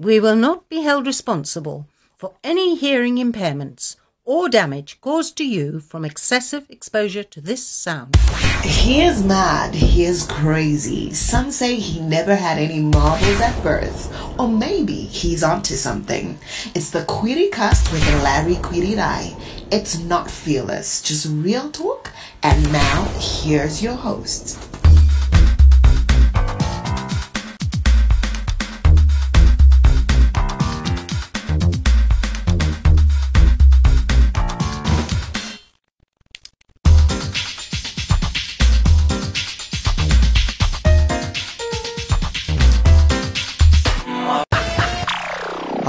We 0.00 0.18
will 0.18 0.34
not 0.34 0.70
be 0.70 0.80
held 0.80 1.06
responsible 1.06 1.86
for 2.16 2.32
any 2.42 2.74
hearing 2.74 3.16
impairments 3.16 3.96
or 4.24 4.48
damage 4.48 4.98
caused 5.02 5.36
to 5.36 5.44
you 5.46 5.78
from 5.78 6.06
excessive 6.06 6.64
exposure 6.70 7.22
to 7.24 7.38
this 7.38 7.62
sound. 7.66 8.16
He 8.64 9.02
is 9.02 9.22
mad. 9.22 9.74
He 9.74 10.04
is 10.04 10.26
crazy. 10.26 11.12
Some 11.12 11.50
say 11.50 11.74
he 11.74 12.00
never 12.00 12.34
had 12.34 12.56
any 12.56 12.80
marbles 12.80 13.42
at 13.42 13.62
birth. 13.62 14.10
Or 14.38 14.48
maybe 14.48 14.94
he's 14.94 15.42
onto 15.42 15.74
something. 15.74 16.38
It's 16.74 16.88
the 16.88 17.04
Query 17.04 17.48
Cast 17.48 17.92
with 17.92 18.02
Larry 18.22 18.56
Eye. 18.98 19.36
It's 19.70 19.98
not 19.98 20.30
fearless, 20.30 21.02
just 21.02 21.26
real 21.30 21.70
talk. 21.70 22.10
And 22.42 22.72
now, 22.72 23.04
here's 23.18 23.82
your 23.82 23.96
host. 23.96 24.69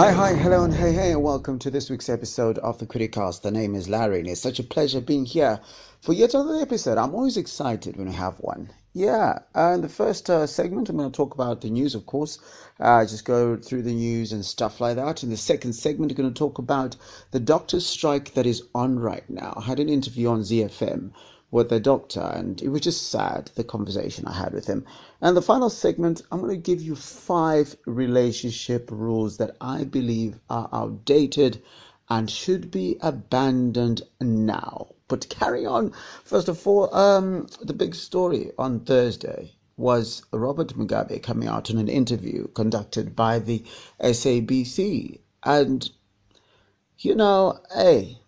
Hi, 0.02 0.12
hi, 0.12 0.34
hello, 0.34 0.64
and 0.64 0.73
hey, 0.73 0.94
hey, 0.94 1.12
and 1.12 1.22
welcome 1.22 1.60
to 1.60 1.70
this 1.70 1.88
week's 1.88 2.10
episode 2.10 2.58
of 2.58 2.80
the 2.80 2.88
Criticast. 2.88 3.44
The 3.44 3.52
name 3.52 3.76
is 3.76 3.88
Larry, 3.88 4.18
and 4.18 4.27
it's 4.27 4.41
such 4.41 4.58
a 4.58 4.64
pleasure 4.64 5.00
being 5.00 5.26
here 5.26 5.60
for 6.02 6.14
yet 6.14 6.34
another 6.34 6.60
episode. 6.60 6.98
I'm 6.98 7.14
always 7.14 7.38
excited 7.38 7.98
when 7.98 8.08
I 8.08 8.14
have 8.14 8.40
one. 8.40 8.72
Yeah, 8.94 9.38
uh, 9.55 9.74
in 9.76 9.82
the 9.82 9.90
first 9.90 10.27
uh, 10.27 10.48
segment, 10.48 10.90
I'm 10.90 10.98
going 10.98 11.12
to 11.12 11.16
talk 11.16 11.36
about 11.36 11.62
the 11.62 11.70
news, 11.70 11.94
of 11.94 12.08
course, 12.08 12.40
uh, 12.80 13.05
just 13.05 13.26
go 13.26 13.55
through 13.55 13.84
the 13.84 13.94
news 13.94 14.34
and 14.34 14.44
stuff 14.44 14.82
like 14.82 14.96
that. 14.96 15.22
In 15.22 15.30
the 15.30 15.38
second 15.38 15.74
segment, 15.74 16.12
I'm 16.12 16.18
going 16.18 16.34
to 16.34 16.40
talk 16.40 16.58
about 16.58 16.96
the 17.30 17.40
doctor's 17.40 17.86
strike 17.86 18.34
that 18.34 18.48
is 18.48 18.63
on 18.74 18.98
right 18.98 19.30
now. 19.30 19.54
I 19.55 19.62
had 19.62 19.80
an 19.80 19.88
interview 19.88 20.30
on 20.30 20.41
ZFM 20.41 21.12
with 21.52 21.70
their 21.70 21.82
doctor, 21.82 22.21
and 22.21 22.62
it 22.62 22.70
was 22.70 22.82
just 22.82 23.12
sad 23.12 23.52
the 23.55 23.63
conversation 23.63 24.26
I 24.26 24.34
had 24.34 24.54
with 24.54 24.68
him. 24.68 24.85
And 25.20 25.35
the 25.35 25.41
final 25.41 25.70
segment, 25.70 26.21
I'm 26.32 26.40
going 26.40 26.52
to 26.52 26.58
give 26.58 26.82
you 26.82 26.96
five 26.96 27.76
relationship 27.85 28.90
rules 28.90 29.38
that 29.38 29.58
I 29.60 29.84
believe 29.84 30.40
are 30.49 30.70
outdated 30.71 31.62
and 32.10 32.32
should 32.32 32.71
be 32.71 32.98
abandoned 33.02 34.02
now. 34.21 34.96
But 35.10 35.27
carry 35.30 35.66
on. 35.66 35.91
First 36.24 36.48
of 36.48 36.66
all, 36.66 36.93
um, 36.96 37.48
the 37.62 37.74
big 37.74 37.96
story 37.96 38.52
on 38.58 38.80
Thursday 38.80 39.54
was 39.76 40.24
Robert 40.32 40.77
Mugabe 40.77 41.21
coming 41.21 41.49
out 41.49 41.70
in 41.70 41.77
an 41.77 41.90
interview 41.90 42.48
conducted 42.49 43.13
by 43.15 43.40
the 43.40 43.63
SABC. 44.02 45.20
And, 45.43 45.90
you 46.99 47.15
know, 47.15 47.60
hey, 47.74 48.20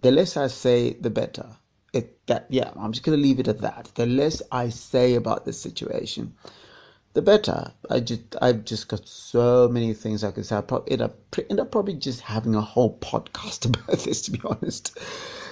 the 0.00 0.10
less 0.10 0.36
I 0.38 0.46
say, 0.46 0.94
the 0.94 1.10
better 1.10 1.56
it 1.92 2.24
that 2.26 2.46
yeah 2.48 2.70
i'm 2.76 2.92
just 2.92 3.04
going 3.04 3.16
to 3.16 3.22
leave 3.22 3.40
it 3.40 3.48
at 3.48 3.60
that. 3.60 3.90
The 3.94 4.06
less 4.06 4.42
i 4.52 4.68
say 4.68 5.14
about 5.14 5.44
this 5.44 5.60
situation 5.60 6.34
the 7.12 7.22
better. 7.22 7.72
I 7.90 8.00
just 8.00 8.36
i've 8.40 8.64
just 8.64 8.88
got 8.88 9.06
so 9.06 9.68
many 9.68 9.94
things 9.94 10.22
i 10.22 10.30
could 10.30 10.46
say. 10.46 10.56
I 10.56 10.60
probably 10.60 10.92
end 10.92 11.02
up, 11.02 11.16
end 11.50 11.60
up 11.60 11.72
probably 11.72 11.94
just 11.94 12.20
having 12.20 12.54
a 12.54 12.60
whole 12.60 12.98
podcast 12.98 13.66
about 13.68 14.00
this 14.00 14.22
to 14.22 14.30
be 14.30 14.40
honest. 14.44 14.96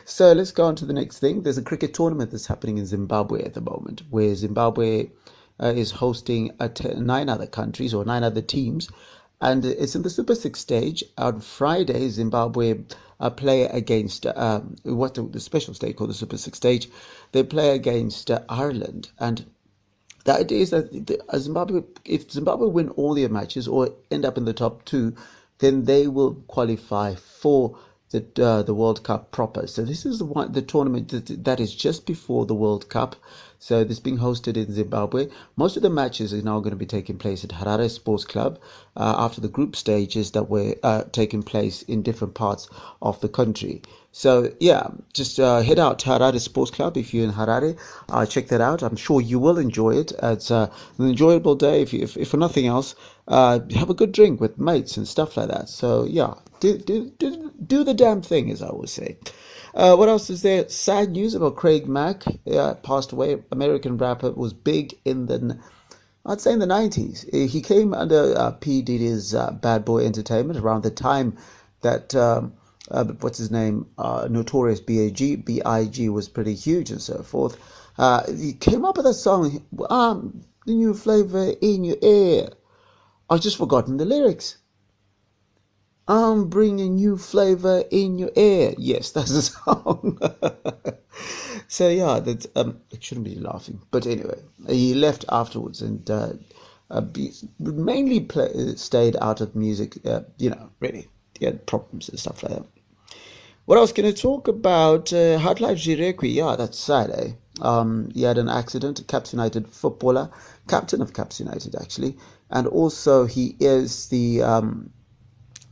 So 0.04 0.32
let's 0.32 0.52
go 0.52 0.64
on 0.64 0.76
to 0.76 0.86
the 0.86 0.92
next 0.92 1.18
thing. 1.18 1.42
There's 1.42 1.58
a 1.58 1.62
cricket 1.62 1.92
tournament 1.92 2.30
that's 2.30 2.46
happening 2.46 2.78
in 2.78 2.86
zimbabwe 2.86 3.42
at 3.44 3.54
the 3.54 3.60
moment 3.60 4.02
where 4.10 4.34
zimbabwe 4.34 5.10
uh, 5.60 5.72
is 5.76 5.90
hosting 5.90 6.52
nine 6.96 7.28
other 7.28 7.46
countries 7.46 7.92
or 7.92 8.04
nine 8.04 8.22
other 8.22 8.42
teams 8.42 8.88
and 9.40 9.64
it's 9.64 9.94
in 9.94 10.02
the 10.02 10.10
super 10.10 10.34
six 10.34 10.60
stage 10.60 11.04
on 11.16 11.40
friday 11.40 12.08
zimbabwe 12.08 12.78
uh, 13.20 13.30
play 13.30 13.64
against 13.64 14.26
um, 14.26 14.76
what 14.84 15.14
the, 15.14 15.22
the, 15.22 15.40
special 15.40 15.74
stage 15.74 15.96
called 15.96 16.10
the 16.10 16.14
Super 16.14 16.36
Six 16.36 16.56
stage. 16.56 16.88
They 17.32 17.42
play 17.42 17.74
against 17.74 18.30
uh, 18.30 18.42
Ireland, 18.48 19.10
and 19.18 19.44
the 20.24 20.34
idea 20.34 20.60
is 20.60 20.70
that 20.70 21.06
the, 21.06 21.20
uh, 21.28 21.38
Zimbabwe, 21.38 21.82
if 22.04 22.30
Zimbabwe 22.30 22.68
win 22.68 22.90
all 22.90 23.14
their 23.14 23.28
matches 23.28 23.66
or 23.66 23.90
end 24.10 24.24
up 24.24 24.36
in 24.36 24.44
the 24.44 24.52
top 24.52 24.84
two, 24.84 25.14
then 25.58 25.84
they 25.84 26.06
will 26.06 26.34
qualify 26.46 27.14
for 27.14 27.76
the 28.10 28.24
uh, 28.42 28.62
the 28.62 28.74
World 28.74 29.02
Cup 29.02 29.30
proper. 29.30 29.66
So 29.66 29.84
this 29.84 30.06
is 30.06 30.18
the 30.18 30.24
one 30.24 30.52
the 30.52 30.62
tournament 30.62 31.08
that, 31.08 31.44
that 31.44 31.60
is 31.60 31.74
just 31.74 32.06
before 32.06 32.46
the 32.46 32.54
World 32.54 32.88
Cup. 32.88 33.16
So 33.58 33.82
this 33.84 33.98
being 33.98 34.18
hosted 34.18 34.56
in 34.56 34.72
Zimbabwe. 34.72 35.28
Most 35.56 35.76
of 35.76 35.82
the 35.82 35.90
matches 35.90 36.32
are 36.32 36.42
now 36.42 36.60
going 36.60 36.70
to 36.70 36.76
be 36.76 36.86
taking 36.86 37.18
place 37.18 37.42
at 37.44 37.50
Harare 37.50 37.90
Sports 37.90 38.24
Club 38.24 38.58
uh, 38.96 39.16
after 39.18 39.40
the 39.40 39.48
group 39.48 39.74
stages 39.74 40.30
that 40.30 40.48
were 40.48 40.76
uh, 40.82 41.04
taking 41.10 41.42
place 41.42 41.82
in 41.82 42.02
different 42.02 42.34
parts 42.34 42.68
of 43.02 43.20
the 43.20 43.28
country. 43.28 43.82
So 44.12 44.52
yeah, 44.60 44.88
just 45.12 45.38
uh, 45.40 45.60
head 45.60 45.78
out 45.78 45.98
to 46.00 46.10
Harare 46.10 46.40
Sports 46.40 46.70
Club 46.70 46.96
if 46.96 47.12
you're 47.12 47.24
in 47.24 47.32
Harare. 47.32 47.76
Uh, 48.08 48.24
check 48.26 48.46
that 48.48 48.60
out. 48.60 48.82
I'm 48.82 48.96
sure 48.96 49.20
you 49.20 49.38
will 49.38 49.58
enjoy 49.58 49.96
it. 49.96 50.12
It's 50.22 50.50
uh, 50.50 50.70
an 50.98 51.08
enjoyable 51.08 51.56
day. 51.56 51.82
If, 51.82 51.92
you, 51.92 52.00
if, 52.02 52.16
if 52.16 52.28
for 52.28 52.36
nothing 52.36 52.66
else, 52.66 52.94
uh, 53.28 53.60
have 53.74 53.90
a 53.90 53.94
good 53.94 54.12
drink 54.12 54.40
with 54.40 54.58
mates 54.58 54.96
and 54.96 55.06
stuff 55.06 55.36
like 55.36 55.48
that. 55.48 55.68
So 55.68 56.04
yeah, 56.04 56.34
do 56.60 56.78
do 56.78 57.12
do 57.18 57.52
do 57.64 57.84
the 57.84 57.94
damn 57.94 58.22
thing, 58.22 58.50
as 58.50 58.62
I 58.62 58.68
always 58.68 58.90
say. 58.90 59.16
Uh, 59.74 59.94
what 59.94 60.08
else 60.08 60.30
is 60.30 60.42
there? 60.42 60.68
Sad 60.68 61.12
news 61.12 61.34
about 61.34 61.56
Craig 61.56 61.86
Mack. 61.86 62.24
Uh, 62.50 62.74
passed 62.74 63.12
away. 63.12 63.42
American 63.52 63.96
rapper 63.96 64.32
was 64.32 64.52
big 64.52 64.98
in 65.04 65.26
the, 65.26 65.58
I'd 66.26 66.40
say 66.40 66.52
in 66.52 66.58
the 66.58 66.66
90s. 66.66 67.26
Uh, 67.32 67.48
he 67.48 67.60
came 67.60 67.94
under 67.94 68.34
uh, 68.36 68.50
P. 68.52 68.82
Diddy's 68.82 69.34
uh, 69.34 69.52
Bad 69.52 69.84
Boy 69.84 70.04
Entertainment 70.04 70.58
around 70.58 70.82
the 70.82 70.90
time 70.90 71.36
that, 71.82 72.14
um, 72.14 72.54
uh, 72.90 73.04
what's 73.20 73.38
his 73.38 73.50
name? 73.50 73.86
Uh, 73.98 74.26
Notorious 74.28 74.80
B.I.G. 74.80 75.36
B.I.G. 75.36 76.08
was 76.08 76.28
pretty 76.28 76.54
huge 76.54 76.90
and 76.90 77.02
so 77.02 77.22
forth. 77.22 77.56
he 78.36 78.54
came 78.54 78.84
up 78.84 78.96
with 78.96 79.06
a 79.06 79.14
song, 79.14 79.62
um, 79.90 80.40
the 80.66 80.74
new 80.74 80.94
flavor 80.94 81.52
in 81.60 81.84
your 81.84 81.98
ear. 82.02 82.48
I've 83.30 83.40
just 83.40 83.56
forgotten 83.56 83.96
the 83.98 84.04
lyrics. 84.04 84.58
I'm 86.08 86.48
bringing 86.48 86.94
new 86.94 87.18
flavor 87.18 87.84
in 87.90 88.18
your 88.18 88.30
ear. 88.34 88.74
Yes, 88.78 89.10
that's 89.10 89.30
the 89.32 89.42
song. 89.42 90.18
so 91.68 91.88
yeah, 91.90 92.18
that 92.20 92.46
um, 92.56 92.80
it 92.90 93.04
shouldn't 93.04 93.26
be 93.26 93.34
laughing, 93.34 93.82
but 93.90 94.06
anyway, 94.06 94.40
he 94.66 94.94
left 94.94 95.26
afterwards 95.28 95.82
and 95.82 96.10
uh, 96.10 96.32
uh, 96.90 97.02
mainly 97.58 98.20
play, 98.20 98.74
stayed 98.76 99.16
out 99.20 99.42
of 99.42 99.54
music. 99.54 99.98
Uh, 100.06 100.22
you 100.38 100.48
know, 100.48 100.70
really, 100.80 101.08
he 101.38 101.44
had 101.44 101.66
problems 101.66 102.08
and 102.08 102.18
stuff 102.18 102.42
like 102.42 102.52
that. 102.52 102.64
What 103.66 103.76
else 103.76 103.92
can 103.92 104.06
I 104.06 104.12
talk 104.12 104.48
about? 104.48 105.12
Uh, 105.12 105.38
Life 105.38 105.76
Zvirekwi, 105.76 106.32
yeah, 106.34 106.56
that's 106.56 106.78
sad, 106.78 107.10
eh? 107.10 107.32
Um, 107.60 108.10
he 108.14 108.22
had 108.22 108.38
an 108.38 108.48
accident, 108.48 109.02
Caps 109.08 109.32
United 109.32 109.68
footballer, 109.68 110.30
captain 110.68 111.02
of 111.02 111.12
Caps 111.14 111.40
United 111.40 111.74
actually, 111.76 112.16
and 112.50 112.66
also 112.66 113.26
he 113.26 113.56
is 113.60 114.08
the 114.08 114.42
um, 114.42 114.90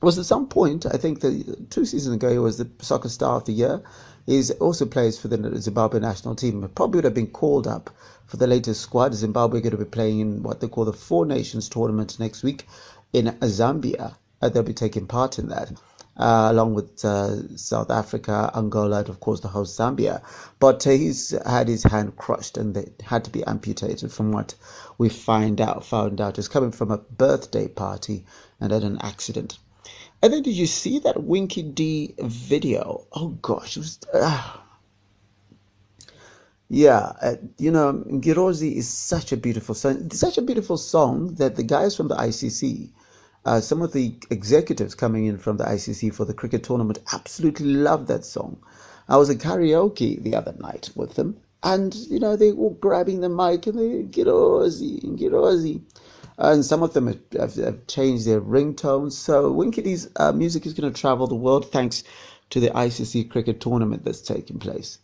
was 0.02 0.18
at 0.18 0.26
some 0.26 0.46
point, 0.46 0.86
I 0.86 0.98
think 0.98 1.20
that 1.20 1.70
two 1.70 1.84
seasons 1.84 2.14
ago, 2.14 2.30
he 2.30 2.38
was 2.38 2.58
the 2.58 2.68
soccer 2.80 3.08
star 3.08 3.36
of 3.36 3.44
the 3.44 3.52
year. 3.52 3.82
He 4.26 4.42
also 4.60 4.86
plays 4.86 5.18
for 5.18 5.28
the 5.28 5.60
Zimbabwe 5.60 6.00
national 6.00 6.36
team. 6.36 6.68
Probably 6.74 6.98
would 6.98 7.04
have 7.04 7.14
been 7.14 7.28
called 7.28 7.66
up 7.66 7.90
for 8.26 8.36
the 8.36 8.46
latest 8.46 8.82
squad. 8.82 9.14
Zimbabwe 9.14 9.58
are 9.58 9.62
going 9.62 9.70
to 9.72 9.78
be 9.78 9.84
playing 9.84 10.20
in 10.20 10.42
what 10.42 10.60
they 10.60 10.68
call 10.68 10.84
the 10.84 10.92
Four 10.92 11.26
Nations 11.26 11.68
tournament 11.68 12.20
next 12.20 12.42
week 12.42 12.66
in 13.12 13.26
Zambia. 13.40 14.16
Uh, 14.42 14.48
they'll 14.48 14.62
be 14.62 14.74
taking 14.74 15.06
part 15.06 15.38
in 15.38 15.48
that. 15.48 15.72
Uh, 16.18 16.48
along 16.50 16.72
with 16.72 17.04
uh, 17.04 17.56
South 17.58 17.90
Africa, 17.90 18.50
Angola, 18.54 19.00
and 19.00 19.08
of 19.10 19.20
course 19.20 19.40
the 19.40 19.48
host 19.48 19.78
Zambia. 19.78 20.22
But 20.58 20.86
uh, 20.86 20.90
he's 20.90 21.34
had 21.44 21.68
his 21.68 21.82
hand 21.82 22.16
crushed 22.16 22.56
and 22.56 22.74
they 22.74 22.90
had 23.04 23.24
to 23.24 23.30
be 23.30 23.44
amputated 23.44 24.10
from 24.10 24.32
what 24.32 24.54
we 24.96 25.10
find 25.10 25.60
out. 25.60 25.84
Found 25.84 26.20
out 26.20 26.38
is 26.38 26.48
coming 26.48 26.72
from 26.72 26.90
a 26.90 26.98
birthday 26.98 27.68
party 27.68 28.24
and 28.60 28.72
had 28.72 28.82
an 28.82 28.98
accident. 29.02 29.58
And 30.22 30.32
then 30.32 30.42
did 30.42 30.54
you 30.54 30.66
see 30.66 30.98
that 31.00 31.22
Winky 31.22 31.62
D 31.62 32.14
video? 32.18 33.06
Oh 33.12 33.28
gosh, 33.42 33.76
it 33.76 33.80
was. 33.80 33.98
Uh, 34.12 34.56
yeah, 36.68 37.12
uh, 37.22 37.36
you 37.58 37.70
know, 37.70 37.92
Ngirozi 38.08 38.74
is 38.74 38.88
such 38.88 39.30
a 39.30 39.36
beautiful 39.36 39.74
song. 39.74 40.06
It's 40.06 40.18
such 40.18 40.36
a 40.36 40.42
beautiful 40.42 40.76
song 40.76 41.34
that 41.34 41.54
the 41.54 41.62
guys 41.62 41.96
from 41.96 42.08
the 42.08 42.16
ICC, 42.16 42.90
uh, 43.46 43.60
some 43.60 43.80
of 43.80 43.92
the 43.92 44.14
executives 44.30 44.94
coming 44.94 45.24
in 45.24 45.38
from 45.38 45.56
the 45.56 45.64
ICC 45.64 46.14
for 46.14 46.26
the 46.26 46.34
cricket 46.34 46.64
tournament, 46.64 46.98
absolutely 47.14 47.66
love 47.66 48.08
that 48.08 48.24
song. 48.26 48.58
I 49.08 49.16
was 49.16 49.30
at 49.30 49.38
karaoke 49.38 50.22
the 50.22 50.34
other 50.34 50.54
night 50.58 50.90
with 50.94 51.14
them, 51.14 51.36
and 51.62 51.94
you 51.94 52.20
know 52.20 52.36
they 52.36 52.52
were 52.52 52.70
grabbing 52.70 53.20
the 53.20 53.28
mic 53.30 53.66
and 53.66 53.78
they 53.78 54.22
Ngirozi, 54.22 55.00
Ngirozi 55.00 55.04
and 55.04 55.18
girosi 55.18 55.82
and 56.38 56.64
some 56.64 56.82
of 56.82 56.92
them 56.92 57.06
have, 57.06 57.54
have 57.54 57.86
changed 57.86 58.26
their 58.26 58.40
ringtones. 58.40 59.12
So 59.12 59.50
Winky 59.50 59.82
D's 59.82 60.08
uh, 60.16 60.32
music 60.32 60.66
is 60.66 60.74
going 60.74 60.92
to 60.92 61.00
travel 61.00 61.26
the 61.26 61.34
world 61.34 61.70
thanks 61.72 62.04
to 62.50 62.60
the 62.60 62.70
ICC 62.70 63.30
cricket 63.30 63.60
tournament 63.60 64.04
that's 64.04 64.20
taking 64.20 64.58
place. 64.58 64.98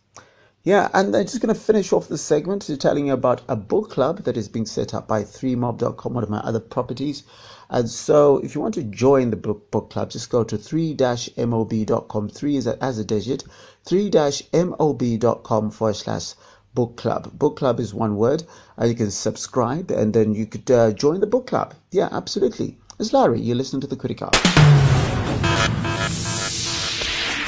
Yeah, 0.65 0.87
and 0.93 1.13
I'm 1.13 1.25
just 1.25 1.41
going 1.41 1.53
to 1.53 1.59
finish 1.59 1.91
off 1.91 2.07
the 2.07 2.17
segment 2.17 2.61
to 2.63 2.77
telling 2.77 3.07
you 3.07 3.13
about 3.13 3.41
a 3.49 3.55
book 3.57 3.89
club 3.91 4.23
that 4.23 4.37
is 4.37 4.47
being 4.47 4.65
set 4.65 4.93
up 4.93 5.09
by 5.09 5.23
3mob.com, 5.23 6.13
one 6.13 6.23
of 6.23 6.29
my 6.29 6.39
other 6.39 6.61
properties. 6.61 7.23
And 7.69 7.89
so 7.89 8.37
if 8.37 8.55
you 8.55 8.61
want 8.61 8.75
to 8.75 8.83
join 8.83 9.29
the 9.29 9.35
book, 9.35 9.69
book 9.71 9.89
club, 9.89 10.11
just 10.11 10.29
go 10.29 10.45
to 10.45 10.57
3-mob.com. 10.57 12.29
3 12.29 12.55
is 12.55 12.67
as 12.67 12.97
a 12.97 13.03
digit. 13.03 13.43
3-mob.com 13.87 15.71
forward 15.71 15.95
slash 15.95 16.33
book 16.73 16.95
club. 16.95 17.37
Book 17.37 17.57
club 17.57 17.81
is 17.81 17.93
one 17.93 18.15
word. 18.15 18.45
And 18.77 18.89
you 18.89 18.95
can 18.95 19.11
subscribe 19.11 19.91
and 19.91 20.13
then 20.13 20.33
you 20.33 20.45
could 20.45 20.71
uh, 20.71 20.93
join 20.93 21.19
the 21.19 21.27
book 21.27 21.47
club. 21.47 21.73
Yeah, 21.91 22.07
absolutely. 22.09 22.77
It's 22.99 23.11
Larry. 23.11 23.41
You're 23.41 23.57
listening 23.57 23.81
to 23.81 23.87
the 23.87 23.97
Criticast. 23.97 24.39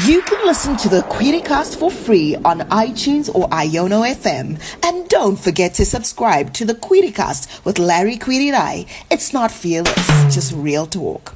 You 0.05 0.21
can 0.21 0.45
listen 0.45 0.77
to 0.77 0.87
the 0.87 1.01
Querycast 1.01 1.79
for 1.79 1.89
free 1.89 2.35
on 2.35 2.59
iTunes 2.69 3.33
or 3.33 3.49
Iono 3.49 4.05
FM. 4.13 4.61
And 4.85 5.09
don't 5.09 5.35
forget 5.35 5.73
to 5.75 5.85
subscribe 5.85 6.53
to 6.53 6.63
the 6.63 6.75
Querycast 6.75 7.65
with 7.65 7.79
Larry 7.79 8.15
Query 8.17 8.51
It's 9.09 9.33
not 9.33 9.49
fearless, 9.49 9.95
just 10.31 10.53
real 10.53 10.85
talk. 10.85 11.33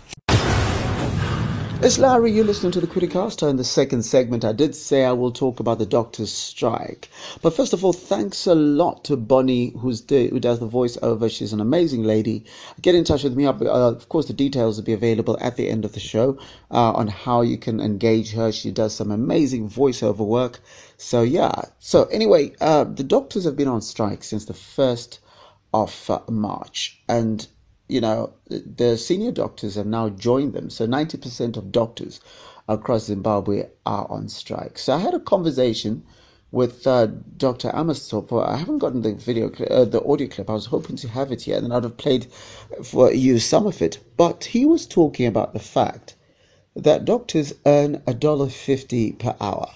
It's 1.82 1.98
Larry, 1.98 2.34
you're 2.34 2.44
listening 2.44 2.74
to 2.74 2.82
the 2.82 2.88
Criticast. 2.88 3.50
In 3.50 3.56
the 3.56 3.64
second 3.64 4.04
segment, 4.04 4.44
I 4.44 4.52
did 4.52 4.76
say 4.76 5.06
I 5.06 5.14
will 5.14 5.32
talk 5.32 5.62
about 5.62 5.80
the 5.80 5.86
doctor's 5.86 6.30
strike. 6.30 7.08
But 7.42 7.54
first 7.54 7.72
of 7.72 7.86
all, 7.86 7.94
thanks 7.94 8.46
a 8.46 8.54
lot 8.54 9.06
to 9.06 9.16
Bonnie, 9.16 9.72
who's 9.80 10.02
the, 10.02 10.28
who 10.28 10.42
does 10.42 10.60
the 10.60 10.68
voiceover. 10.68 11.32
She's 11.32 11.54
an 11.54 11.62
amazing 11.62 12.04
lady. 12.04 12.44
Get 12.82 12.96
in 12.96 13.06
touch 13.06 13.24
with 13.24 13.38
me. 13.38 13.46
Uh, 13.46 13.54
of 13.54 14.10
course, 14.10 14.26
the 14.26 14.34
details 14.34 14.76
will 14.76 14.84
be 14.84 14.92
available 14.92 15.38
at 15.40 15.56
the 15.56 15.70
end 15.70 15.86
of 15.86 15.94
the 15.94 16.02
show 16.02 16.38
uh, 16.70 16.92
on 16.92 17.08
how 17.08 17.44
you 17.44 17.58
can 17.58 17.80
engage 17.80 18.34
her. 18.34 18.52
She 18.52 18.72
does 18.72 18.94
some 18.94 19.10
amazing 19.10 19.70
voiceover 19.70 20.26
work. 20.28 20.60
So, 20.98 21.22
yeah. 21.22 21.62
So, 21.80 22.04
anyway, 22.08 22.56
uh, 22.60 22.84
the 22.84 23.06
doctors 23.06 23.46
have 23.46 23.56
been 23.56 23.70
on 23.70 23.82
strike 23.82 24.26
since 24.26 24.44
the 24.44 24.54
1st 24.54 25.20
of 25.74 26.10
uh, 26.10 26.20
March. 26.30 27.02
And 27.08 27.48
you 27.90 28.02
know, 28.02 28.34
the 28.50 28.98
senior 28.98 29.32
doctors 29.34 29.76
have 29.76 29.88
now 29.88 30.10
joined 30.10 30.54
them. 30.54 30.70
So 30.70 30.88
90% 30.88 31.58
of 31.58 31.72
doctors 31.74 32.22
across 32.70 33.06
Zimbabwe 33.06 33.66
are 33.86 34.08
on 34.10 34.30
strike. 34.30 34.80
So 34.80 34.94
I 34.94 35.00
had 35.00 35.16
a 35.16 35.20
conversation 35.20 36.04
with 36.52 36.88
uh, 36.88 37.08
Dr. 37.38 37.70
Amasopo. 37.72 38.48
I 38.48 38.58
haven't 38.58 38.80
gotten 38.80 39.02
the 39.02 39.16
video, 39.16 39.52
uh, 39.70 39.86
the 39.86 40.04
audio 40.06 40.28
clip. 40.28 40.50
I 40.50 40.54
was 40.54 40.68
hoping 40.68 40.98
to 40.98 41.10
have 41.10 41.32
it 41.32 41.44
here, 41.44 41.58
and 41.58 41.74
I'd 41.74 41.84
have 41.84 41.98
played 41.98 42.28
for 42.84 43.12
you 43.12 43.40
some 43.40 43.68
of 43.68 43.82
it. 43.82 44.00
But 44.18 44.46
he 44.46 44.66
was 44.66 44.88
talking 44.88 45.28
about 45.28 45.54
the 45.54 45.60
fact 45.60 46.16
that 46.76 47.06
doctors 47.06 47.54
earn 47.66 48.02
a 48.08 48.14
dollar 48.14 48.50
fifty 48.50 49.14
per 49.14 49.36
hour. 49.42 49.70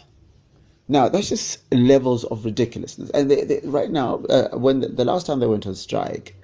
Now 0.87 1.09
that's 1.09 1.29
just 1.29 1.59
levels 1.73 2.25
of 2.25 2.45
ridiculousness. 2.45 3.09
And 3.11 3.31
they, 3.31 3.43
they, 3.43 3.61
right 3.63 3.91
now, 3.91 4.17
uh, 4.29 4.57
when 4.57 4.81
the, 4.81 4.89
the 4.89 5.05
last 5.05 5.25
time 5.27 5.39
they 5.39 5.47
went 5.47 5.67
on 5.67 5.75
strike, 5.75 6.35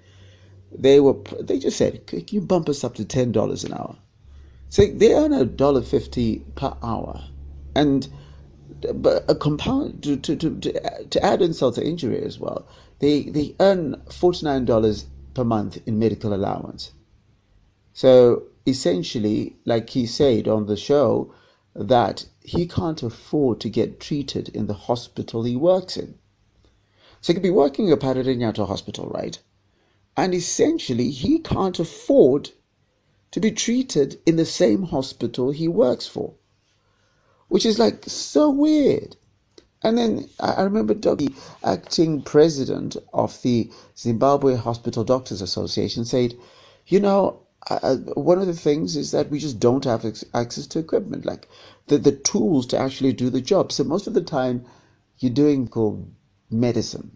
they 0.77 0.99
were 0.99 1.15
they 1.41 1.59
just 1.59 1.77
said, 1.77 2.07
"Can 2.07 2.25
you 2.31 2.41
bump 2.41 2.69
us 2.69 2.83
up 2.83 2.95
to 2.95 3.05
ten 3.05 3.31
dollars 3.31 3.63
an 3.63 3.73
hour?" 3.73 3.97
So 4.69 4.85
they 4.85 5.13
earn 5.15 5.33
a 5.33 5.45
dollar 5.45 5.81
fifty 5.83 6.45
per 6.55 6.75
hour, 6.83 7.23
and 7.75 8.07
but 8.95 9.25
a 9.29 9.35
compound 9.35 10.03
to, 10.03 10.17
to, 10.17 10.35
to, 10.37 11.05
to 11.09 11.25
add 11.25 11.41
insult 11.41 11.75
to 11.75 11.85
injury 11.85 12.21
as 12.23 12.39
well, 12.39 12.67
they 12.99 13.23
they 13.23 13.55
earn 13.59 14.01
forty 14.11 14.45
nine 14.45 14.65
dollars 14.65 15.07
per 15.35 15.43
month 15.43 15.79
in 15.87 15.99
medical 15.99 16.33
allowance. 16.33 16.93
So 17.93 18.43
essentially, 18.67 19.57
like 19.65 19.91
he 19.91 20.05
said 20.07 20.47
on 20.47 20.67
the 20.67 20.77
show, 20.77 21.33
that 21.75 22.25
he 22.43 22.67
can't 22.67 23.03
afford 23.03 23.61
to 23.61 23.69
get 23.69 23.99
treated 23.99 24.49
in 24.49 24.67
the 24.67 24.73
hospital 24.73 25.43
he 25.43 25.55
works 25.55 25.97
in. 25.97 26.19
So 27.21 27.33
he 27.33 27.35
could 27.35 27.43
be 27.43 27.49
working 27.51 27.91
at 27.91 27.99
Parirenyatwa 27.99 28.67
Hospital, 28.67 29.07
right? 29.09 29.39
And 30.19 30.35
essentially 30.35 31.11
he 31.11 31.39
can't 31.39 31.79
afford 31.79 32.49
to 33.31 33.39
be 33.39 33.51
treated 33.51 34.19
in 34.25 34.35
the 34.35 34.45
same 34.45 34.83
hospital 34.83 35.51
he 35.51 35.67
works 35.67 36.07
for, 36.07 36.33
which 37.47 37.65
is 37.65 37.79
like 37.79 38.03
so 38.05 38.49
weird. 38.49 39.15
And 39.81 39.97
then 39.97 40.29
I 40.41 40.63
remember 40.63 40.93
Dougie, 40.93 41.33
acting 41.63 42.21
president 42.21 42.97
of 43.13 43.41
the 43.43 43.71
Zimbabwe 43.97 44.55
Hospital 44.55 45.05
Doctors 45.05 45.41
Association, 45.41 46.03
said, 46.03 46.35
"You 46.87 46.99
know, 46.99 47.39
uh, 47.69 47.95
one 48.15 48.39
of 48.39 48.47
the 48.47 48.53
things 48.67 48.97
is 48.97 49.11
that 49.11 49.29
we 49.29 49.39
just 49.39 49.57
don't 49.57 49.85
have 49.85 50.03
access 50.33 50.67
to 50.67 50.79
equipment, 50.79 51.25
like 51.25 51.47
the 51.87 51.97
the 51.97 52.11
tools 52.11 52.65
to 52.67 52.77
actually 52.77 53.13
do 53.13 53.29
the 53.29 53.41
job. 53.41 53.71
So 53.71 53.85
most 53.85 54.05
of 54.05 54.13
the 54.15 54.21
time, 54.39 54.65
you're 55.19 55.31
doing 55.31 55.69
medicine, 56.51 57.11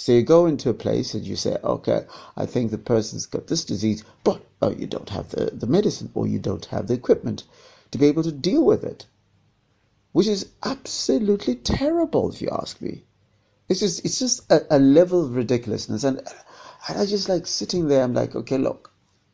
so 0.00 0.12
you 0.12 0.22
go 0.22 0.46
into 0.46 0.70
a 0.70 0.72
place 0.72 1.12
and 1.12 1.26
you 1.26 1.36
say, 1.36 1.58
okay, 1.62 2.06
I 2.34 2.46
think 2.46 2.70
the 2.70 2.78
person's 2.78 3.26
got 3.26 3.48
this 3.48 3.66
disease, 3.66 4.02
but 4.24 4.40
oh, 4.62 4.70
you 4.70 4.86
don't 4.86 5.10
have 5.10 5.28
the, 5.28 5.50
the 5.50 5.66
medicine 5.66 6.10
or 6.14 6.26
you 6.26 6.38
don't 6.38 6.64
have 6.64 6.86
the 6.86 6.94
equipment 6.94 7.44
to 7.90 7.98
be 7.98 8.06
able 8.06 8.22
to 8.22 8.32
deal 8.32 8.64
with 8.64 8.82
it, 8.82 9.04
which 10.12 10.26
is 10.26 10.46
absolutely 10.62 11.54
terrible 11.54 12.32
if 12.32 12.40
you 12.40 12.48
ask 12.50 12.80
me. 12.80 13.04
It's 13.68 13.80
just, 13.80 14.02
it's 14.02 14.18
just 14.18 14.50
a, 14.50 14.62
a 14.74 14.78
level 14.78 15.22
of 15.22 15.36
ridiculousness. 15.36 16.02
And, 16.02 16.22
and 16.88 16.98
I 16.98 17.04
just 17.04 17.28
like 17.28 17.46
sitting 17.46 17.88
there, 17.88 18.02
I'm 18.02 18.14
like, 18.14 18.34
okay, 18.34 18.56
look, 18.56 18.90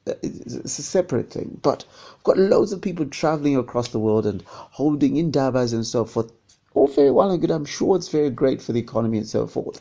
uh, 0.08 0.14
it's 0.20 0.80
a 0.80 0.82
separate 0.82 1.30
thing. 1.30 1.60
But 1.62 1.84
I've 2.16 2.24
got 2.24 2.38
loads 2.38 2.72
of 2.72 2.82
people 2.82 3.06
traveling 3.06 3.56
across 3.56 3.90
the 3.90 4.00
world 4.00 4.26
and 4.26 4.42
holding 4.44 5.14
indabas 5.14 5.72
and 5.72 5.86
so 5.86 6.04
forth. 6.04 6.32
All 6.74 6.88
very 6.88 7.12
well 7.12 7.30
and 7.30 7.40
good. 7.40 7.52
I'm 7.52 7.64
sure 7.64 7.94
it's 7.94 8.08
very 8.08 8.30
great 8.30 8.60
for 8.60 8.72
the 8.72 8.80
economy 8.80 9.18
and 9.18 9.28
so 9.28 9.46
forth. 9.46 9.80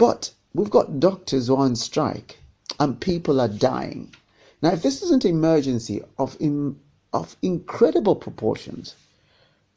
But 0.00 0.32
we've 0.54 0.70
got 0.70 0.98
doctors 0.98 1.48
who 1.48 1.56
are 1.56 1.66
on 1.66 1.76
strike 1.76 2.38
and 2.78 2.98
people 2.98 3.38
are 3.38 3.48
dying. 3.48 4.14
Now, 4.62 4.72
if 4.72 4.82
this 4.82 5.02
isn't 5.02 5.26
an 5.26 5.32
emergency 5.32 6.02
of, 6.16 6.38
in, 6.40 6.80
of 7.12 7.36
incredible 7.42 8.16
proportions, 8.16 8.94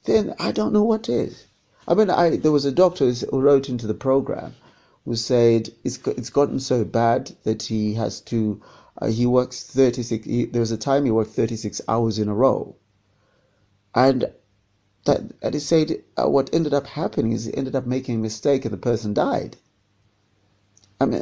then 0.06 0.34
I 0.40 0.54
don't 0.54 0.72
know 0.72 0.86
what 0.86 1.10
is. 1.10 1.48
I 1.90 1.94
mean, 1.94 2.10
I, 2.10 2.38
there 2.38 2.54
was 2.54 2.64
a 2.64 2.72
doctor 2.72 3.12
who 3.12 3.42
wrote 3.42 3.68
into 3.68 3.86
the 3.86 3.94
program 3.94 4.56
who 5.04 5.18
said 5.18 5.74
it's, 5.84 6.00
it's 6.08 6.30
gotten 6.30 6.62
so 6.62 6.86
bad 6.86 7.36
that 7.44 7.64
he 7.64 7.94
has 7.96 8.22
to, 8.22 8.62
uh, 9.02 9.08
he 9.08 9.26
works 9.26 9.62
36, 9.66 10.26
he, 10.26 10.46
there 10.46 10.62
was 10.62 10.72
a 10.72 10.78
time 10.78 11.04
he 11.04 11.12
worked 11.12 11.32
36 11.32 11.82
hours 11.90 12.18
in 12.18 12.30
a 12.30 12.34
row. 12.34 12.78
And 13.94 14.32
that, 15.04 15.20
and 15.42 15.54
he 15.54 15.60
said 15.60 16.02
uh, 16.16 16.30
what 16.30 16.50
ended 16.54 16.74
up 16.74 16.88
happening 16.88 17.34
is 17.34 17.44
he 17.44 17.58
ended 17.58 17.76
up 17.76 17.86
making 17.86 18.16
a 18.16 18.20
mistake 18.20 18.64
and 18.64 18.74
the 18.74 18.78
person 18.78 19.14
died. 19.14 19.58
I 21.00 21.06
mean, 21.06 21.22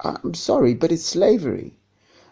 I'm 0.00 0.34
sorry, 0.34 0.74
but 0.74 0.92
it's 0.92 1.04
slavery. 1.04 1.74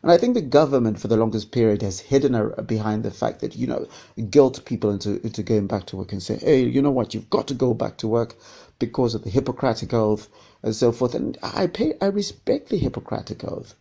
And 0.03 0.13
I 0.13 0.17
think 0.17 0.35
the 0.35 0.41
government, 0.41 1.01
for 1.01 1.09
the 1.09 1.17
longest 1.17 1.51
period, 1.51 1.83
has 1.83 1.99
hidden 1.99 2.53
behind 2.67 3.03
the 3.03 3.11
fact 3.11 3.41
that, 3.41 3.56
you 3.56 3.67
know, 3.67 3.87
guilt 4.31 4.65
people 4.65 4.91
into, 4.91 5.20
into 5.23 5.43
going 5.43 5.67
back 5.67 5.87
to 5.87 5.97
work 5.97 6.13
and 6.13 6.23
say, 6.23 6.37
hey, 6.37 6.65
you 6.65 6.81
know 6.81 6.93
what, 6.93 7.15
you've 7.15 7.31
got 7.31 7.49
to 7.49 7.55
go 7.55 7.75
back 7.75 7.99
to 7.99 8.08
work 8.08 8.37
because 8.79 9.15
of 9.15 9.25
the 9.25 9.31
Hippocratic 9.31 9.93
Oath 9.93 10.29
and 10.63 10.75
so 10.75 10.93
forth. 10.93 11.15
And 11.15 11.37
I 11.43 11.67
pay, 11.67 11.94
I 12.01 12.06
respect 12.06 12.69
the 12.69 12.79
Hippocratic 12.79 13.43
Oath. 13.44 13.75